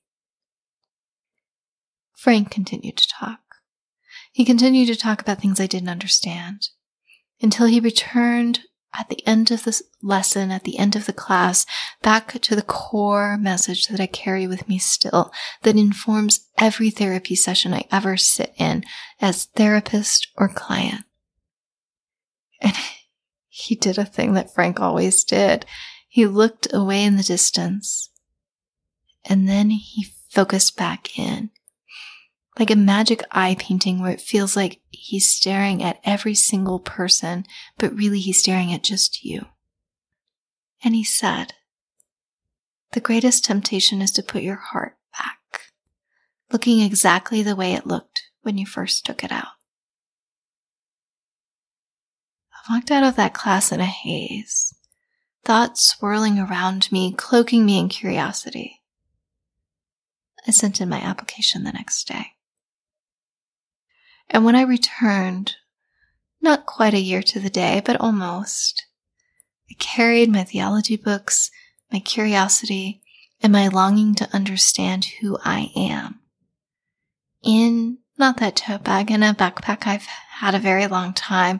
Frank 2.15 2.51
continued 2.51 2.97
to 2.97 3.07
talk. 3.07 3.39
He 4.31 4.45
continued 4.45 4.87
to 4.87 4.95
talk 4.95 5.21
about 5.21 5.39
things 5.39 5.59
I 5.59 5.67
didn't 5.67 5.89
understand 5.89 6.69
until 7.41 7.67
he 7.67 7.79
returned 7.79 8.61
at 8.97 9.09
the 9.09 9.25
end 9.27 9.51
of 9.51 9.63
this 9.63 9.83
lesson, 10.01 10.51
at 10.51 10.63
the 10.63 10.79
end 10.79 10.95
of 10.95 11.05
the 11.05 11.13
class, 11.13 11.65
back 12.01 12.33
to 12.41 12.55
the 12.55 12.61
core 12.63 13.37
message 13.37 13.87
that 13.87 13.99
I 13.99 14.07
carry 14.07 14.47
with 14.47 14.67
me 14.67 14.79
still 14.79 15.31
that 15.63 15.75
informs 15.75 16.47
every 16.57 16.89
therapy 16.89 17.35
session 17.35 17.73
I 17.73 17.85
ever 17.91 18.17
sit 18.17 18.53
in 18.57 18.83
as 19.21 19.45
therapist 19.45 20.27
or 20.35 20.47
client. 20.47 21.05
And 22.59 22.73
he 23.57 23.73
did 23.73 23.97
a 23.97 24.05
thing 24.05 24.33
that 24.33 24.53
Frank 24.53 24.79
always 24.79 25.23
did. 25.23 25.65
He 26.07 26.27
looked 26.27 26.67
away 26.71 27.03
in 27.03 27.17
the 27.17 27.23
distance 27.23 28.11
and 29.25 29.49
then 29.49 29.71
he 29.71 30.13
focused 30.29 30.77
back 30.77 31.17
in. 31.17 31.49
Like 32.59 32.69
a 32.69 32.75
magic 32.75 33.23
eye 33.31 33.55
painting 33.57 33.99
where 33.99 34.11
it 34.11 34.21
feels 34.21 34.55
like 34.55 34.81
he's 34.91 35.29
staring 35.29 35.81
at 35.81 35.99
every 36.03 36.35
single 36.35 36.79
person, 36.79 37.45
but 37.79 37.95
really 37.95 38.19
he's 38.19 38.39
staring 38.39 38.71
at 38.71 38.83
just 38.83 39.23
you. 39.23 39.47
And 40.83 40.93
he 40.93 41.03
said, 41.03 41.53
The 42.91 42.99
greatest 42.99 43.43
temptation 43.43 44.03
is 44.03 44.11
to 44.11 44.23
put 44.23 44.43
your 44.43 44.55
heart 44.55 44.97
back, 45.17 45.61
looking 46.51 46.79
exactly 46.81 47.41
the 47.41 47.55
way 47.55 47.73
it 47.73 47.87
looked 47.87 48.21
when 48.41 48.59
you 48.59 48.67
first 48.67 49.03
took 49.03 49.23
it 49.23 49.31
out. 49.31 49.56
Walked 52.69 52.91
out 52.91 53.03
of 53.03 53.15
that 53.15 53.33
class 53.33 53.71
in 53.71 53.79
a 53.79 53.85
haze, 53.85 54.73
thoughts 55.43 55.83
swirling 55.83 56.39
around 56.39 56.91
me, 56.91 57.13
cloaking 57.13 57.65
me 57.65 57.79
in 57.79 57.89
curiosity. 57.89 58.81
I 60.47 60.51
sent 60.51 60.79
in 60.79 60.89
my 60.89 60.99
application 60.99 61.63
the 61.63 61.71
next 61.71 62.07
day. 62.07 62.33
And 64.29 64.45
when 64.45 64.55
I 64.55 64.61
returned, 64.61 65.55
not 66.41 66.65
quite 66.65 66.93
a 66.93 66.99
year 66.99 67.21
to 67.23 67.39
the 67.39 67.49
day, 67.49 67.81
but 67.83 67.99
almost, 67.99 68.85
I 69.69 69.75
carried 69.79 70.29
my 70.29 70.43
theology 70.43 70.95
books, 70.95 71.49
my 71.91 71.99
curiosity, 71.99 73.01
and 73.41 73.51
my 73.51 73.67
longing 73.67 74.15
to 74.15 74.33
understand 74.33 75.05
who 75.21 75.37
I 75.43 75.71
am. 75.75 76.19
In 77.43 77.99
not 78.17 78.37
that 78.37 78.55
tote 78.55 78.83
bag, 78.83 79.11
in 79.11 79.23
a 79.23 79.33
backpack 79.33 79.85
I've 79.85 80.07
had 80.39 80.55
a 80.55 80.59
very 80.59 80.87
long 80.87 81.13
time, 81.13 81.59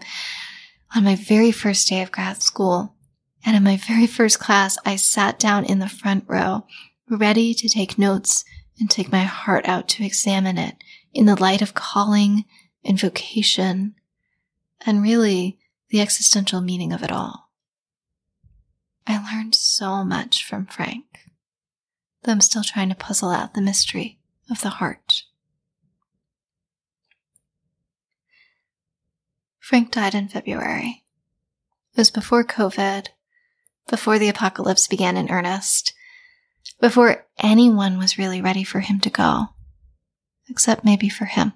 on 0.95 1.03
my 1.03 1.15
very 1.15 1.51
first 1.51 1.87
day 1.87 2.01
of 2.01 2.11
grad 2.11 2.41
school. 2.41 2.95
And 3.45 3.55
in 3.55 3.63
my 3.63 3.77
very 3.77 4.07
first 4.07 4.39
class, 4.39 4.77
I 4.85 4.95
sat 4.95 5.39
down 5.39 5.65
in 5.65 5.79
the 5.79 5.89
front 5.89 6.25
row, 6.27 6.65
ready 7.09 7.53
to 7.53 7.69
take 7.69 7.97
notes 7.97 8.43
and 8.79 8.89
take 8.89 9.11
my 9.11 9.23
heart 9.23 9.67
out 9.67 9.87
to 9.89 10.05
examine 10.05 10.57
it 10.57 10.75
in 11.13 11.25
the 11.25 11.39
light 11.39 11.61
of 11.61 11.73
calling 11.73 12.45
and 12.83 12.99
vocation 12.99 13.95
and 14.85 15.01
really 15.01 15.59
the 15.89 16.01
existential 16.01 16.61
meaning 16.61 16.93
of 16.93 17.03
it 17.03 17.11
all. 17.11 17.49
I 19.05 19.23
learned 19.33 19.55
so 19.55 20.03
much 20.03 20.45
from 20.45 20.65
Frank, 20.65 21.05
though 22.23 22.33
I'm 22.33 22.41
still 22.41 22.63
trying 22.63 22.89
to 22.89 22.95
puzzle 22.95 23.29
out 23.29 23.53
the 23.53 23.61
mystery 23.61 24.19
of 24.49 24.61
the 24.61 24.69
heart. 24.69 25.23
Frank 29.67 29.91
died 29.91 30.15
in 30.15 30.29
February. 30.29 31.03
It 31.91 31.97
was 31.97 32.09
before 32.09 32.45
COVID, 32.45 33.07
before 33.89 34.17
the 34.17 34.29
apocalypse 34.29 34.87
began 34.87 35.17
in 35.17 35.29
earnest, 35.29 35.93
before 36.79 37.25
anyone 37.39 37.97
was 37.97 38.17
really 38.17 38.41
ready 38.41 38.63
for 38.63 38.79
him 38.79 39.01
to 39.01 39.09
go, 39.09 39.47
except 40.49 40.85
maybe 40.85 41.09
for 41.09 41.25
him. 41.25 41.51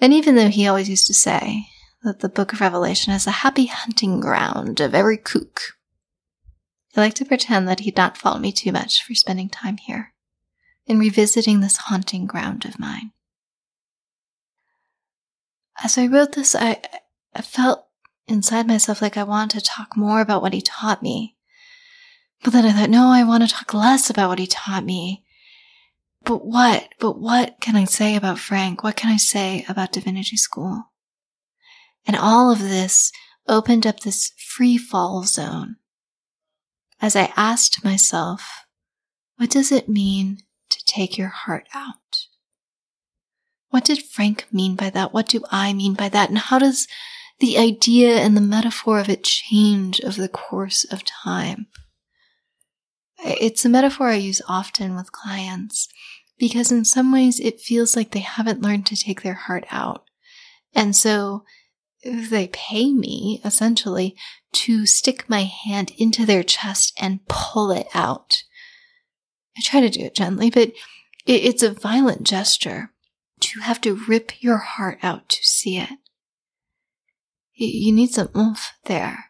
And 0.00 0.12
even 0.12 0.36
though 0.36 0.48
he 0.48 0.68
always 0.68 0.88
used 0.88 1.08
to 1.08 1.14
say 1.14 1.66
that 2.04 2.20
the 2.20 2.28
book 2.28 2.52
of 2.52 2.60
Revelation 2.60 3.12
is 3.12 3.26
a 3.26 3.42
happy 3.42 3.66
hunting 3.66 4.20
ground 4.20 4.78
of 4.78 4.94
every 4.94 5.16
kook, 5.16 5.72
I 6.94 7.00
like 7.00 7.14
to 7.14 7.24
pretend 7.24 7.66
that 7.66 7.80
he'd 7.80 7.96
not 7.96 8.16
fault 8.16 8.40
me 8.40 8.52
too 8.52 8.70
much 8.70 9.02
for 9.02 9.16
spending 9.16 9.48
time 9.48 9.78
here 9.78 10.14
in 10.86 11.00
revisiting 11.00 11.58
this 11.58 11.76
haunting 11.76 12.24
ground 12.24 12.64
of 12.64 12.78
mine 12.78 13.10
as 15.82 15.98
I 15.98 16.06
wrote 16.06 16.32
this, 16.32 16.54
I, 16.54 16.80
I 17.34 17.42
felt 17.42 17.86
inside 18.26 18.66
myself 18.66 19.00
like 19.02 19.16
I 19.16 19.22
wanted 19.22 19.58
to 19.60 19.64
talk 19.64 19.96
more 19.96 20.20
about 20.20 20.42
what 20.42 20.52
he 20.52 20.60
taught 20.60 21.02
me. 21.02 21.36
But 22.42 22.52
then 22.52 22.64
I 22.64 22.72
thought, 22.72 22.90
no, 22.90 23.08
I 23.08 23.24
want 23.24 23.48
to 23.48 23.54
talk 23.54 23.72
less 23.72 24.10
about 24.10 24.28
what 24.28 24.38
he 24.38 24.46
taught 24.46 24.84
me. 24.84 25.24
But 26.24 26.44
what? 26.44 26.88
But 26.98 27.18
what 27.18 27.56
can 27.60 27.76
I 27.76 27.84
say 27.84 28.16
about 28.16 28.38
Frank? 28.38 28.82
What 28.82 28.96
can 28.96 29.10
I 29.10 29.16
say 29.16 29.64
about 29.68 29.92
Divinity 29.92 30.36
School? 30.36 30.90
And 32.06 32.16
all 32.16 32.50
of 32.50 32.58
this 32.58 33.12
opened 33.48 33.86
up 33.86 34.00
this 34.00 34.32
free 34.36 34.76
fall 34.76 35.22
zone. 35.24 35.76
As 37.00 37.14
I 37.14 37.32
asked 37.36 37.84
myself, 37.84 38.64
what 39.36 39.50
does 39.50 39.70
it 39.70 39.88
mean 39.88 40.38
to 40.70 40.84
take 40.84 41.16
your 41.16 41.28
heart 41.28 41.68
out? 41.74 42.26
What 43.70 43.84
did 43.84 44.02
Frank 44.02 44.46
mean 44.52 44.76
by 44.76 44.90
that? 44.90 45.12
What 45.12 45.28
do 45.28 45.42
I 45.50 45.72
mean 45.72 45.94
by 45.94 46.08
that? 46.08 46.28
And 46.28 46.38
how 46.38 46.58
does 46.58 46.86
the 47.40 47.58
idea 47.58 48.16
and 48.16 48.36
the 48.36 48.40
metaphor 48.40 48.98
of 48.98 49.08
it 49.08 49.24
change 49.24 50.00
over 50.02 50.20
the 50.20 50.28
course 50.28 50.84
of 50.84 51.04
time? 51.04 51.66
It's 53.18 53.64
a 53.64 53.68
metaphor 53.68 54.08
I 54.08 54.16
use 54.16 54.42
often 54.48 54.94
with 54.94 55.12
clients 55.12 55.88
because 56.38 56.70
in 56.70 56.84
some 56.84 57.12
ways 57.12 57.40
it 57.40 57.60
feels 57.60 57.96
like 57.96 58.10
they 58.10 58.20
haven't 58.20 58.62
learned 58.62 58.86
to 58.86 58.96
take 58.96 59.22
their 59.22 59.34
heart 59.34 59.64
out. 59.70 60.04
And 60.74 60.94
so 60.94 61.44
they 62.04 62.48
pay 62.48 62.92
me 62.92 63.40
essentially 63.44 64.14
to 64.52 64.86
stick 64.86 65.28
my 65.28 65.42
hand 65.42 65.92
into 65.98 66.24
their 66.24 66.42
chest 66.42 66.92
and 67.00 67.26
pull 67.26 67.70
it 67.70 67.88
out. 67.94 68.44
I 69.56 69.62
try 69.62 69.80
to 69.80 69.90
do 69.90 70.00
it 70.00 70.14
gently, 70.14 70.50
but 70.50 70.72
it's 71.26 71.62
a 71.62 71.72
violent 71.72 72.24
gesture 72.24 72.92
you 73.42 73.60
have 73.62 73.80
to 73.82 74.00
rip 74.08 74.42
your 74.42 74.58
heart 74.58 74.98
out 75.02 75.28
to 75.28 75.42
see 75.42 75.78
it. 75.78 75.90
You 77.54 77.92
need 77.92 78.10
some 78.10 78.28
oomph 78.36 78.72
there. 78.84 79.26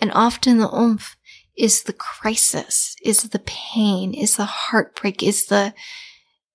And 0.00 0.10
often 0.12 0.58
the 0.58 0.74
oomph 0.74 1.16
is 1.56 1.82
the 1.82 1.92
crisis, 1.92 2.94
is 3.04 3.24
the 3.24 3.40
pain, 3.40 4.14
is 4.14 4.36
the 4.36 4.44
heartbreak, 4.44 5.22
is 5.22 5.46
the, 5.46 5.74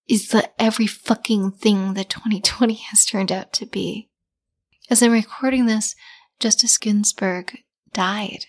is 0.07 0.29
the 0.29 0.49
every 0.61 0.87
fucking 0.87 1.51
thing 1.51 1.93
that 1.93 2.09
2020 2.09 2.73
has 2.73 3.05
turned 3.05 3.31
out 3.31 3.53
to 3.53 3.65
be. 3.65 4.09
As 4.89 5.03
I'm 5.03 5.11
recording 5.11 5.65
this, 5.65 5.95
Justice 6.39 6.77
Ginsburg 6.77 7.59
died. 7.93 8.45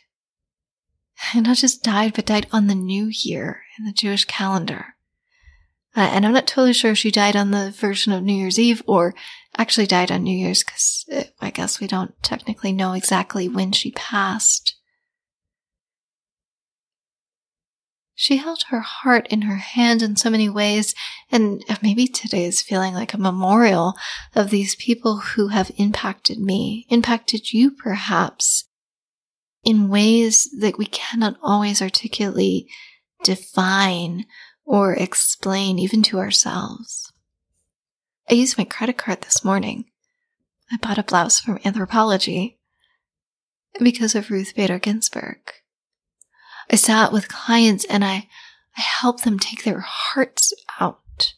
And 1.34 1.46
not 1.46 1.58
just 1.58 1.82
died, 1.82 2.14
but 2.14 2.26
died 2.26 2.46
on 2.52 2.66
the 2.66 2.74
new 2.74 3.10
year 3.10 3.62
in 3.78 3.84
the 3.84 3.92
Jewish 3.92 4.24
calendar. 4.24 4.93
Uh, 5.96 6.10
and 6.12 6.26
I'm 6.26 6.32
not 6.32 6.46
totally 6.46 6.72
sure 6.72 6.92
if 6.92 6.98
she 6.98 7.10
died 7.10 7.36
on 7.36 7.52
the 7.52 7.70
version 7.70 8.12
of 8.12 8.22
New 8.22 8.34
Year's 8.34 8.58
Eve 8.58 8.82
or 8.86 9.14
actually 9.56 9.86
died 9.86 10.10
on 10.10 10.24
New 10.24 10.36
Year's 10.36 10.64
because 10.64 11.04
uh, 11.12 11.22
I 11.40 11.50
guess 11.50 11.80
we 11.80 11.86
don't 11.86 12.20
technically 12.22 12.72
know 12.72 12.92
exactly 12.94 13.48
when 13.48 13.70
she 13.70 13.92
passed. 13.92 14.74
She 18.16 18.36
held 18.36 18.64
her 18.68 18.80
heart 18.80 19.26
in 19.28 19.42
her 19.42 19.56
hand 19.56 20.00
in 20.00 20.16
so 20.16 20.30
many 20.30 20.48
ways, 20.48 20.94
and 21.32 21.64
maybe 21.82 22.06
today 22.06 22.44
is 22.44 22.62
feeling 22.62 22.94
like 22.94 23.12
a 23.12 23.18
memorial 23.18 23.94
of 24.34 24.50
these 24.50 24.76
people 24.76 25.18
who 25.18 25.48
have 25.48 25.72
impacted 25.76 26.38
me, 26.38 26.86
impacted 26.88 27.52
you 27.52 27.72
perhaps, 27.72 28.64
in 29.64 29.88
ways 29.88 30.48
that 30.60 30.78
we 30.78 30.86
cannot 30.86 31.36
always 31.42 31.82
articulately 31.82 32.68
define 33.24 34.26
or 34.64 34.94
explain 34.94 35.78
even 35.78 36.02
to 36.02 36.18
ourselves. 36.18 37.12
I 38.30 38.34
used 38.34 38.56
my 38.56 38.64
credit 38.64 38.96
card 38.96 39.22
this 39.22 39.44
morning. 39.44 39.84
I 40.72 40.76
bought 40.76 40.98
a 40.98 41.02
blouse 41.02 41.38
from 41.38 41.58
Anthropologie 41.58 42.56
because 43.78 44.14
of 44.14 44.30
Ruth 44.30 44.54
Bader 44.54 44.78
Ginsburg. 44.78 45.38
I 46.70 46.76
sat 46.76 47.12
with 47.12 47.28
clients 47.28 47.84
and 47.84 48.04
I, 48.04 48.28
I 48.76 48.80
helped 48.80 49.24
them 49.24 49.38
take 49.38 49.64
their 49.64 49.80
hearts 49.80 50.54
out 50.80 51.34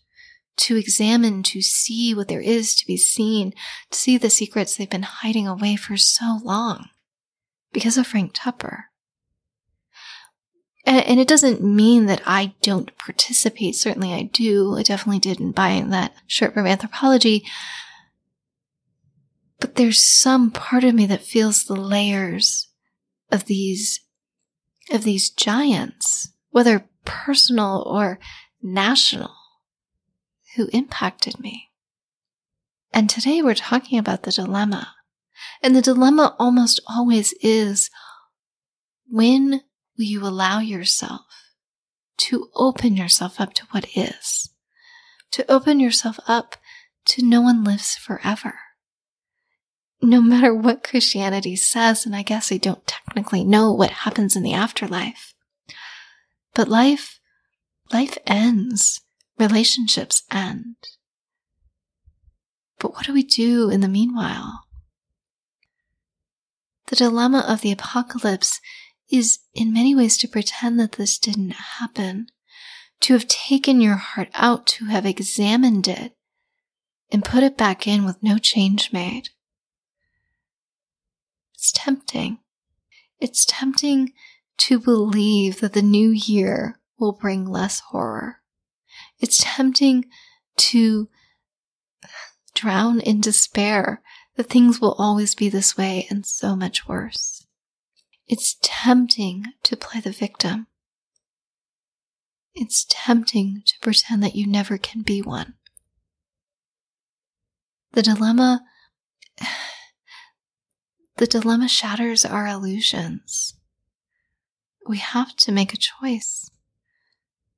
to 0.56 0.76
examine, 0.76 1.42
to 1.42 1.60
see 1.60 2.14
what 2.14 2.28
there 2.28 2.40
is 2.40 2.74
to 2.76 2.86
be 2.86 2.96
seen, 2.96 3.52
to 3.90 3.98
see 3.98 4.16
the 4.16 4.30
secrets 4.30 4.76
they've 4.76 4.88
been 4.88 5.02
hiding 5.02 5.46
away 5.46 5.76
for 5.76 5.96
so 5.96 6.38
long 6.42 6.88
because 7.72 7.98
of 7.98 8.06
Frank 8.06 8.32
Tupper. 8.34 8.86
And, 10.87 11.18
it 11.18 11.27
doesn't 11.27 11.62
mean 11.62 12.07
that 12.07 12.22
I 12.25 12.55
don't 12.62 12.96
participate. 12.96 13.75
Certainly 13.75 14.14
I 14.14 14.22
do. 14.22 14.77
I 14.77 14.85
definitely 14.85 15.18
did 15.18 15.40
in 15.40 15.51
buying 15.51 15.90
that 15.90 16.14
shirt 16.29 16.55
from 16.55 16.64
Anthropologie. 16.64 17.42
But 19.59 19.75
there's 19.75 19.99
some 19.99 20.53
part 20.53 20.85
of 20.85 20.94
me 20.94 21.05
that 21.07 21.22
feels 21.22 21.64
the 21.64 21.75
layers 21.75 22.68
of 23.33 23.46
these 23.46 24.01
of 24.92 25.03
these 25.03 25.31
giants, 25.31 26.29
whether 26.51 26.87
personal 27.05 27.83
or 27.85 28.20
national, 28.62 29.35
who 30.55 30.68
impacted 30.72 31.40
me. 31.40 31.70
And 32.92 33.11
today 33.11 33.42
we're 33.42 33.55
talking 33.55 33.99
about 33.99 34.22
the 34.22 34.31
dilemma. 34.31 34.94
And 35.61 35.75
the 35.75 35.83
dilemma 35.83 36.37
almost 36.38 36.79
always 36.87 37.35
is 37.42 37.90
when 39.11 39.62
will 39.96 40.04
you 40.04 40.24
allow 40.24 40.61
yourself 40.61 41.22
to 42.18 42.48
open 42.54 42.96
yourself 42.96 43.40
up 43.40 43.54
to 43.54 43.66
what 43.70 43.87
is? 43.96 44.50
To 45.32 45.50
open 45.50 45.80
yourself 45.80 46.18
up 46.26 46.56
to 47.06 47.24
no 47.24 47.40
one 47.40 47.64
lives 47.64 47.96
forever 47.96 48.54
no 50.02 50.20
matter 50.20 50.54
what 50.54 50.85
Christianity 50.85 51.56
says, 51.56 52.06
and 52.06 52.14
I 52.14 52.22
guess 52.22 52.52
I 52.52 52.59
don't 52.59 52.87
technically 52.87 53.44
know 53.44 53.72
what 53.72 53.90
happens 53.90 54.37
in 54.37 54.42
the 54.42 54.52
afterlife, 54.52 55.35
but 56.54 56.68
life, 56.68 57.18
life 57.92 58.18
ends. 58.26 59.00
Relationships 59.38 60.22
end. 60.32 60.76
But 62.78 62.94
what 62.94 63.04
do 63.04 63.12
we 63.12 63.22
do 63.22 63.68
in 63.68 63.82
the 63.82 63.88
meanwhile? 63.88 64.64
The 66.87 66.96
dilemma 66.96 67.44
of 67.46 67.61
the 67.61 67.70
apocalypse 67.70 68.61
is 69.11 69.38
in 69.55 69.73
many 69.73 69.95
ways 69.95 70.16
to 70.19 70.29
pretend 70.29 70.79
that 70.81 70.92
this 70.92 71.19
didn't 71.19 71.53
happen, 71.79 72.27
to 73.01 73.12
have 73.12 73.29
taken 73.29 73.81
your 73.81 73.97
heart 73.97 74.29
out, 74.35 74.66
to 74.66 74.87
have 74.87 75.07
examined 75.07 75.87
it, 75.87 76.16
and 77.11 77.25
put 77.25 77.42
it 77.42 77.57
back 77.57 77.87
in 77.87 78.05
with 78.05 78.23
no 78.23 78.38
change 78.38 78.92
made. 78.92 79.29
It's 81.55 81.73
tempting. 81.73 82.38
It's 83.21 83.45
tempting 83.45 84.12
to 84.59 84.79
believe 84.79 85.61
that 85.61 85.73
the 85.73 85.83
new 85.83 86.11
year 86.11 86.81
will 86.99 87.12
bring 87.12 87.47
less 87.47 87.81
horror. 87.81 88.40
It's 89.19 89.38
tempting 89.42 90.07
to 90.57 91.09
drown 92.55 93.01
in 93.01 93.21
despair 93.21 94.03
that 94.37 94.51
things 94.51 94.81
will 94.81 94.95
always 94.99 95.35
be 95.35 95.49
this 95.49 95.77
way 95.77 96.07
and 96.11 96.27
so 96.27 96.57
much 96.57 96.88
worse. 96.88 97.45
It's 98.28 98.56
tempting 98.60 99.46
to 99.62 99.76
play 99.76 100.00
the 100.00 100.10
victim. 100.10 100.66
It's 102.54 102.86
tempting 102.88 103.62
to 103.66 103.74
pretend 103.80 104.22
that 104.22 104.34
you 104.34 104.46
never 104.46 104.78
can 104.78 105.02
be 105.02 105.22
one. 105.22 105.54
The 107.92 108.02
dilemma 108.02 108.64
the 111.16 111.26
dilemma 111.26 111.68
shatters 111.68 112.24
our 112.24 112.46
illusions. 112.46 113.54
We 114.88 114.98
have 114.98 115.36
to 115.36 115.52
make 115.52 115.72
a 115.72 115.78
choice. 115.78 116.50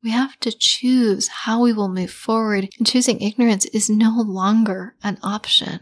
We 0.02 0.10
have 0.10 0.38
to 0.40 0.52
choose 0.52 1.28
how 1.28 1.60
we 1.60 1.72
will 1.72 1.88
move 1.88 2.10
forward, 2.10 2.68
and 2.78 2.86
choosing 2.86 3.20
ignorance 3.20 3.64
is 3.66 3.90
no 3.90 4.20
longer 4.20 4.94
an 5.02 5.18
option. 5.22 5.80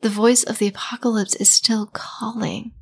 The 0.00 0.08
voice 0.08 0.42
of 0.42 0.58
the 0.58 0.66
apocalypse 0.66 1.36
is 1.36 1.50
still 1.50 1.86
calling. 1.86 2.72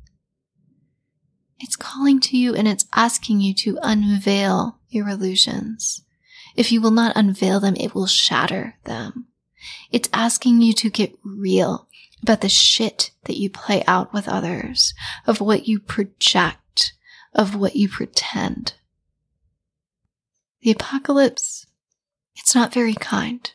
It's 1.65 1.75
calling 1.75 2.19
to 2.19 2.37
you 2.37 2.53
and 2.53 2.67
it's 2.67 2.85
asking 2.93 3.41
you 3.41 3.51
to 3.55 3.79
unveil 3.81 4.77
your 4.87 5.09
illusions. 5.09 6.03
If 6.55 6.71
you 6.71 6.79
will 6.79 6.91
not 6.91 7.15
unveil 7.15 7.59
them, 7.59 7.75
it 7.75 7.95
will 7.95 8.05
shatter 8.05 8.75
them. 8.83 9.29
It's 9.91 10.07
asking 10.13 10.61
you 10.61 10.73
to 10.73 10.91
get 10.91 11.17
real 11.23 11.87
about 12.21 12.41
the 12.41 12.49
shit 12.49 13.09
that 13.23 13.37
you 13.37 13.49
play 13.49 13.83
out 13.87 14.13
with 14.13 14.27
others, 14.27 14.93
of 15.25 15.41
what 15.41 15.67
you 15.67 15.79
project, 15.79 16.93
of 17.33 17.55
what 17.55 17.75
you 17.75 17.89
pretend. 17.89 18.75
The 20.61 20.69
apocalypse, 20.69 21.65
it's 22.35 22.53
not 22.53 22.75
very 22.75 22.93
kind. 22.93 23.51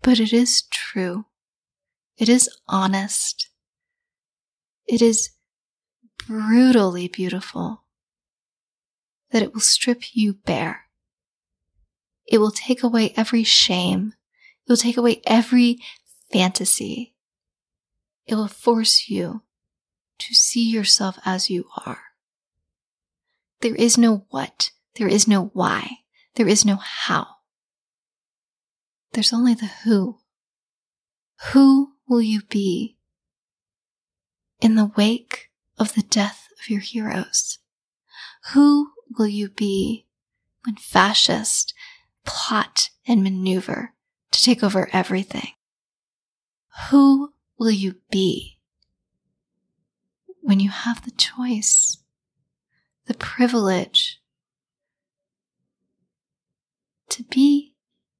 But 0.00 0.18
it 0.18 0.32
is 0.32 0.62
true. 0.70 1.26
It 2.16 2.30
is 2.30 2.48
honest. 2.66 3.50
It 4.86 5.02
is 5.02 5.35
brutally 6.26 7.08
beautiful 7.08 7.82
that 9.30 9.42
it 9.42 9.52
will 9.52 9.60
strip 9.60 10.14
you 10.16 10.34
bare. 10.34 10.86
It 12.26 12.38
will 12.38 12.50
take 12.50 12.82
away 12.82 13.12
every 13.16 13.44
shame. 13.44 14.14
It 14.66 14.70
will 14.70 14.76
take 14.76 14.96
away 14.96 15.22
every 15.26 15.78
fantasy. 16.32 17.14
It 18.26 18.34
will 18.34 18.48
force 18.48 19.08
you 19.08 19.42
to 20.18 20.34
see 20.34 20.68
yourself 20.68 21.18
as 21.24 21.50
you 21.50 21.68
are. 21.86 22.00
There 23.60 23.74
is 23.74 23.96
no 23.96 24.26
what, 24.30 24.70
there 24.96 25.08
is 25.08 25.28
no 25.28 25.50
why, 25.52 25.98
there 26.34 26.48
is 26.48 26.64
no 26.64 26.76
how. 26.76 27.26
There's 29.12 29.32
only 29.32 29.54
the 29.54 29.70
who. 29.84 30.18
Who 31.52 31.92
will 32.08 32.22
you 32.22 32.42
be 32.42 32.96
in 34.60 34.74
the 34.74 34.90
wake 34.96 35.45
of 35.78 35.94
the 35.94 36.02
death 36.02 36.48
of 36.60 36.70
your 36.70 36.80
heroes? 36.80 37.58
Who 38.52 38.92
will 39.18 39.28
you 39.28 39.48
be 39.48 40.06
when 40.64 40.76
fascists 40.76 41.72
plot 42.24 42.90
and 43.06 43.22
maneuver 43.22 43.92
to 44.30 44.42
take 44.42 44.62
over 44.62 44.88
everything? 44.92 45.50
Who 46.90 47.32
will 47.58 47.70
you 47.70 47.96
be 48.10 48.58
when 50.40 50.60
you 50.60 50.70
have 50.70 51.04
the 51.04 51.10
choice, 51.10 51.98
the 53.06 53.14
privilege 53.14 54.20
to 57.08 57.22
be, 57.24 57.74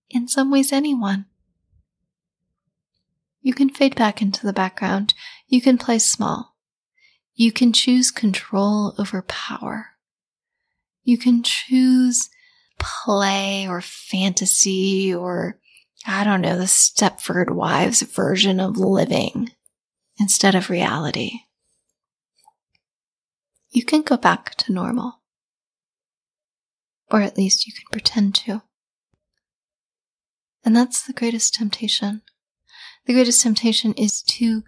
in 0.08 0.28
some 0.28 0.50
ways, 0.50 0.72
anyone? 0.72 1.26
You 3.42 3.54
can 3.54 3.68
fade 3.68 3.94
back 3.94 4.20
into 4.20 4.44
the 4.44 4.52
background. 4.52 5.14
You 5.46 5.60
can 5.60 5.78
play 5.78 6.00
small. 6.00 6.55
You 7.36 7.52
can 7.52 7.72
choose 7.72 8.10
control 8.10 8.94
over 8.98 9.22
power. 9.22 9.90
You 11.04 11.18
can 11.18 11.44
choose 11.44 12.28
play 12.78 13.68
or 13.68 13.80
fantasy 13.80 15.14
or 15.14 15.60
I 16.06 16.24
don't 16.24 16.40
know, 16.40 16.56
the 16.56 16.64
Stepford 16.64 17.50
Wives 17.50 18.02
version 18.02 18.58
of 18.58 18.76
living 18.76 19.50
instead 20.18 20.54
of 20.54 20.70
reality. 20.70 21.40
you 23.76 23.84
can 23.84 24.00
go 24.00 24.16
back 24.16 24.54
to 24.54 24.72
normal. 24.72 25.20
Or 27.10 27.20
at 27.20 27.36
least 27.36 27.66
you 27.66 27.74
can 27.74 27.84
pretend 27.92 28.34
to. 28.36 28.62
And 30.64 30.74
that's 30.74 31.02
the 31.02 31.12
greatest 31.12 31.52
temptation. 31.52 32.22
The 33.04 33.12
greatest 33.12 33.42
temptation 33.42 33.92
is 33.92 34.22
to 34.22 34.62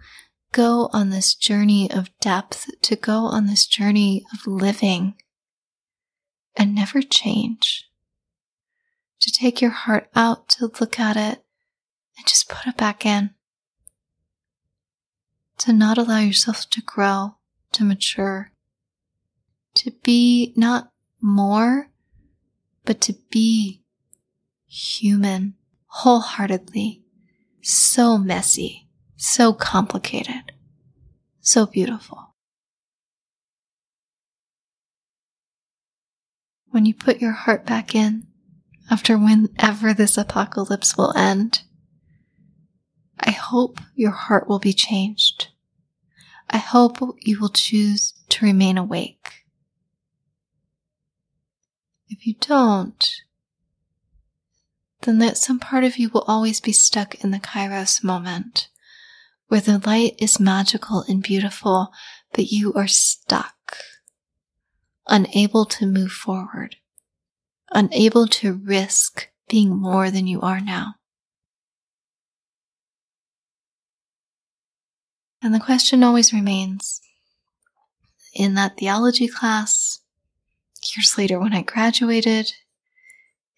go 0.51 0.89
on 0.93 1.09
this 1.09 1.35
journey 1.35 1.89
of 1.91 2.09
depth, 2.19 2.69
to 2.81 2.95
go 2.95 3.25
on 3.25 3.47
this 3.47 3.65
journey 3.65 4.25
of 4.33 4.47
living 4.47 5.15
and 6.55 6.75
never 6.75 7.01
change. 7.01 7.85
To 9.21 9.31
take 9.31 9.61
your 9.61 9.71
heart 9.71 10.09
out, 10.15 10.49
to 10.49 10.71
look 10.79 10.99
at 10.99 11.17
it 11.17 11.43
and 12.17 12.27
just 12.27 12.49
put 12.49 12.67
it 12.67 12.77
back 12.77 13.05
in. 13.05 13.31
To 15.59 15.73
not 15.73 15.97
allow 15.97 16.19
yourself 16.19 16.69
to 16.69 16.81
grow, 16.81 17.35
to 17.73 17.83
mature, 17.83 18.51
to 19.75 19.91
be 20.03 20.53
not 20.55 20.91
more, 21.21 21.89
but 22.85 23.01
to 23.01 23.13
be 23.29 23.83
human 24.67 25.55
wholeheartedly. 25.87 27.03
So 27.61 28.17
messy, 28.17 28.88
so 29.19 29.51
complicated, 29.51 30.53
so 31.41 31.65
beautiful. 31.65 32.35
When 36.69 36.85
you 36.85 36.93
put 36.93 37.19
your 37.19 37.33
heart 37.33 37.65
back 37.65 37.93
in, 37.93 38.27
after 38.89 39.17
whenever 39.17 39.93
this 39.93 40.17
apocalypse 40.17 40.95
will 40.95 41.15
end, 41.17 41.63
I 43.19 43.31
hope 43.31 43.81
your 43.93 44.11
heart 44.11 44.47
will 44.47 44.59
be 44.59 44.71
changed. 44.71 45.49
I 46.49 46.57
hope 46.57 46.97
you 47.19 47.41
will 47.41 47.49
choose 47.49 48.13
to 48.29 48.45
remain 48.45 48.77
awake. 48.77 49.43
If 52.07 52.25
you 52.25 52.35
don't, 52.39 53.11
then 55.01 55.17
that 55.19 55.37
some 55.37 55.59
part 55.59 55.83
of 55.83 55.97
you 55.97 56.07
will 56.09 56.23
always 56.25 56.61
be 56.61 56.71
stuck 56.71 57.21
in 57.21 57.31
the 57.31 57.39
Kairos 57.39 58.01
moment 58.01 58.69
where 59.49 59.59
the 59.59 59.81
light 59.85 60.15
is 60.19 60.39
magical 60.39 61.03
and 61.09 61.21
beautiful, 61.21 61.91
but 62.33 62.51
you 62.51 62.71
are 62.73 62.87
stuck, 62.87 63.77
unable 65.07 65.65
to 65.65 65.85
move 65.85 66.11
forward, 66.11 66.77
unable 67.71 68.27
to 68.27 68.53
risk 68.53 69.27
being 69.49 69.75
more 69.75 70.11
than 70.11 70.27
you 70.27 70.39
are 70.41 70.61
now. 70.61 70.93
And 75.41 75.53
the 75.53 75.59
question 75.59 76.03
always 76.03 76.31
remains 76.31 77.01
in 78.35 78.53
that 78.53 78.77
theology 78.77 79.27
class, 79.27 79.99
years 80.95 81.17
later 81.17 81.39
when 81.39 81.53
I 81.53 81.63
graduated, 81.63 82.51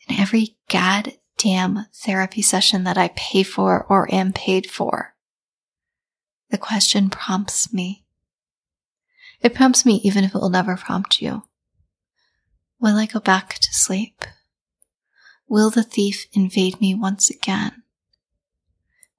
in 0.07 0.19
every 0.19 0.55
goddamn 0.69 1.87
therapy 1.93 2.41
session 2.41 2.85
that 2.85 2.97
I 2.97 3.09
pay 3.09 3.43
for 3.43 3.85
or 3.89 4.13
am 4.13 4.31
paid 4.31 4.69
for, 4.69 5.15
the 6.51 6.57
question 6.57 7.09
prompts 7.09 7.73
me. 7.73 8.05
It 9.41 9.55
prompts 9.55 9.85
me 9.85 10.01
even 10.03 10.23
if 10.23 10.35
it 10.35 10.37
will 10.39 10.49
never 10.49 10.77
prompt 10.77 11.21
you. 11.21 11.43
Will 12.79 12.97
I 12.97 13.05
go 13.05 13.19
back 13.19 13.55
to 13.55 13.73
sleep? 13.73 14.23
Will 15.47 15.69
the 15.69 15.83
thief 15.83 16.27
invade 16.33 16.79
me 16.79 16.93
once 16.93 17.29
again? 17.29 17.83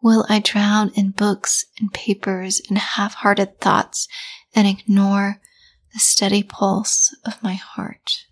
Will 0.00 0.26
I 0.28 0.38
drown 0.38 0.90
in 0.94 1.10
books 1.10 1.64
and 1.80 1.92
papers 1.92 2.60
and 2.68 2.78
half 2.78 3.14
hearted 3.14 3.60
thoughts 3.60 4.08
and 4.54 4.66
ignore 4.66 5.40
the 5.92 6.00
steady 6.00 6.42
pulse 6.42 7.14
of 7.24 7.42
my 7.42 7.54
heart. 7.54 8.24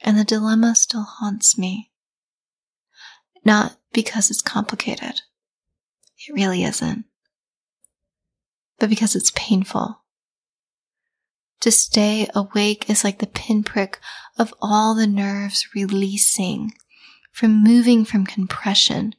And 0.00 0.18
the 0.18 0.24
dilemma 0.24 0.74
still 0.74 1.02
haunts 1.02 1.58
me. 1.58 1.90
Not 3.44 3.76
because 3.92 4.30
it's 4.30 4.42
complicated. 4.42 5.20
It 6.26 6.32
really 6.34 6.64
isn't. 6.64 7.04
But 8.78 8.88
because 8.88 9.16
it's 9.16 9.32
painful. 9.34 10.02
To 11.60 11.70
stay 11.70 12.28
awake 12.34 12.90
is 12.90 13.04
like 13.04 13.18
the 13.18 13.26
pinprick 13.26 14.00
of 14.36 14.52
all 14.60 14.94
the 14.94 15.06
nerves 15.06 15.68
releasing 15.74 16.72
from 17.30 17.62
moving 17.62 18.04
from 18.04 18.26
compression 18.26 19.14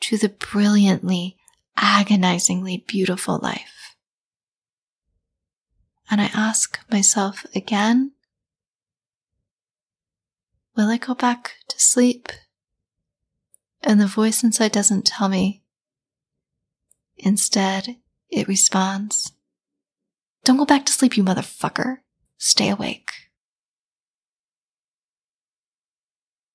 to 0.00 0.16
the 0.16 0.28
brilliantly, 0.28 1.36
agonizingly 1.76 2.84
beautiful 2.86 3.38
life. 3.38 3.96
And 6.10 6.20
I 6.20 6.30
ask 6.34 6.78
myself 6.90 7.44
again, 7.54 8.12
will 10.76 10.88
I 10.88 10.98
go 10.98 11.14
back 11.14 11.54
to 11.68 11.80
sleep? 11.80 12.28
And 13.82 14.00
the 14.00 14.06
voice 14.06 14.42
inside 14.42 14.72
doesn't 14.72 15.06
tell 15.06 15.28
me. 15.28 15.62
Instead, 17.18 17.96
it 18.30 18.48
responds, 18.48 19.32
don't 20.44 20.56
go 20.56 20.64
back 20.64 20.86
to 20.86 20.92
sleep, 20.92 21.16
you 21.16 21.24
motherfucker. 21.24 21.98
Stay 22.38 22.68
awake. 22.68 23.10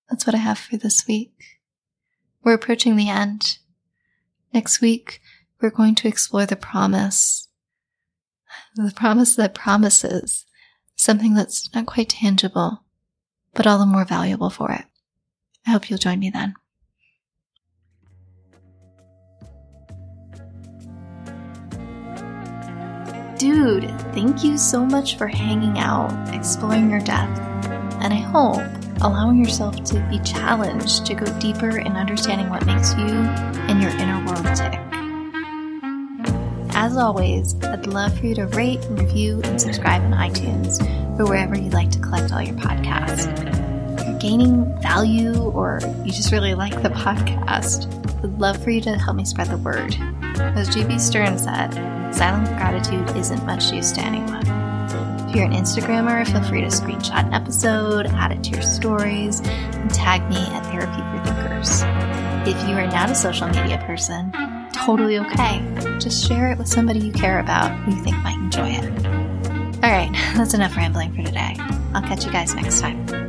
That's 0.10 0.26
what 0.26 0.36
I 0.36 0.40
have 0.40 0.60
for 0.60 0.78
this 0.78 1.06
week. 1.08 1.60
We're 2.44 2.54
approaching 2.54 2.96
the 2.96 3.10
end. 3.10 3.58
Next 4.54 4.82
week, 4.82 5.22
we're 5.62 5.70
going 5.70 5.96
to 5.96 6.08
explore 6.08 6.46
the 6.46 6.56
promise 6.56 7.44
the 8.76 8.94
promise 8.96 9.36
that 9.36 9.54
promises 9.54 10.46
something 10.96 11.34
that's 11.34 11.74
not 11.74 11.86
quite 11.86 12.10
tangible, 12.10 12.84
but 13.54 13.68
all 13.68 13.78
the 13.78 13.86
more 13.86 14.06
valuable 14.06 14.50
for 14.50 14.72
it. 14.72 14.86
I 15.66 15.72
hope 15.72 15.90
you'll 15.90 16.00
join 16.00 16.20
me 16.20 16.30
then. 16.30 16.56
Dude, 23.44 23.90
thank 24.14 24.42
you 24.42 24.58
so 24.58 24.86
much 24.86 25.18
for 25.18 25.28
hanging 25.28 25.78
out, 25.78 26.34
exploring 26.34 26.90
your 26.90 27.02
depth, 27.02 27.38
and 28.00 28.14
I 28.14 28.16
hope 28.16 28.62
allowing 29.02 29.44
yourself 29.44 29.84
to 29.84 30.00
be 30.10 30.18
challenged 30.20 31.06
to 31.08 31.14
go 31.14 31.26
deeper 31.42 31.78
in 31.78 31.98
understanding 31.98 32.50
what 32.50 32.66
makes 32.66 32.94
you 32.94 33.04
and 33.04 33.82
your 33.82 33.92
inner 33.92 34.26
world 34.26 34.46
tick. 34.56 34.80
As 36.74 36.96
always, 36.96 37.62
I'd 37.66 37.86
love 37.86 38.18
for 38.18 38.28
you 38.28 38.36
to 38.36 38.46
rate, 38.46 38.80
review, 38.92 39.42
and 39.44 39.60
subscribe 39.60 40.04
on 40.04 40.14
iTunes 40.14 40.80
or 41.20 41.26
wherever 41.26 41.60
you'd 41.60 41.74
like 41.74 41.92
to 41.92 42.00
collect 42.00 42.32
all 42.32 42.42
your 42.42 42.56
podcasts. 42.56 43.28
If 44.00 44.08
you're 44.08 44.20
gaining 44.20 44.74
value 44.82 45.38
or 45.38 45.82
you 46.06 46.14
just 46.14 46.32
really 46.32 46.54
like 46.54 46.82
the 46.82 46.92
podcast, 46.92 47.94
I'd 48.24 48.40
love 48.40 48.64
for 48.64 48.70
you 48.70 48.80
to 48.80 48.98
help 48.98 49.18
me 49.18 49.26
spread 49.26 49.48
the 49.48 49.58
word. 49.58 49.98
As 50.56 50.70
GB 50.70 50.98
Stern 50.98 51.38
said, 51.38 52.03
silent 52.14 52.48
gratitude 52.58 53.16
isn't 53.18 53.46
much 53.46 53.72
use 53.72 53.92
to 53.94 54.02
anyone. 54.02 54.46
If 55.30 55.36
you're 55.36 55.46
an 55.46 55.54
Instagrammer, 55.54 56.26
feel 56.32 56.44
free 56.44 56.62
to 56.62 56.68
screenshot 56.68 57.26
an 57.26 57.34
episode, 57.34 58.06
add 58.08 58.32
it 58.32 58.44
to 58.44 58.52
your 58.52 58.62
stories, 58.62 59.40
and 59.42 59.92
tag 59.94 60.28
me 60.30 60.38
at 60.38 60.64
Therapy 60.68 60.92
for 60.92 61.24
Thinkers. 61.26 61.82
If 62.48 62.70
you 62.70 62.76
are 62.76 62.88
not 62.88 63.10
a 63.10 63.16
social 63.16 63.48
media 63.48 63.82
person, 63.88 64.32
totally 64.74 65.18
okay. 65.18 65.62
Just 66.00 66.28
share 66.28 66.52
it 66.52 66.58
with 66.58 66.68
somebody 66.68 67.00
you 67.00 67.12
care 67.12 67.40
about 67.40 67.72
who 67.80 67.96
you 67.96 68.04
think 68.04 68.18
might 68.18 68.38
enjoy 68.38 68.70
it. 68.70 69.06
All 69.84 69.92
right, 69.92 70.12
that's 70.36 70.54
enough 70.54 70.78
rambling 70.78 71.16
for 71.16 71.24
today. 71.24 71.56
I'll 71.94 72.04
catch 72.04 72.26
you 72.26 72.32
guys 72.32 72.54
next 72.54 72.80
time. 72.80 73.23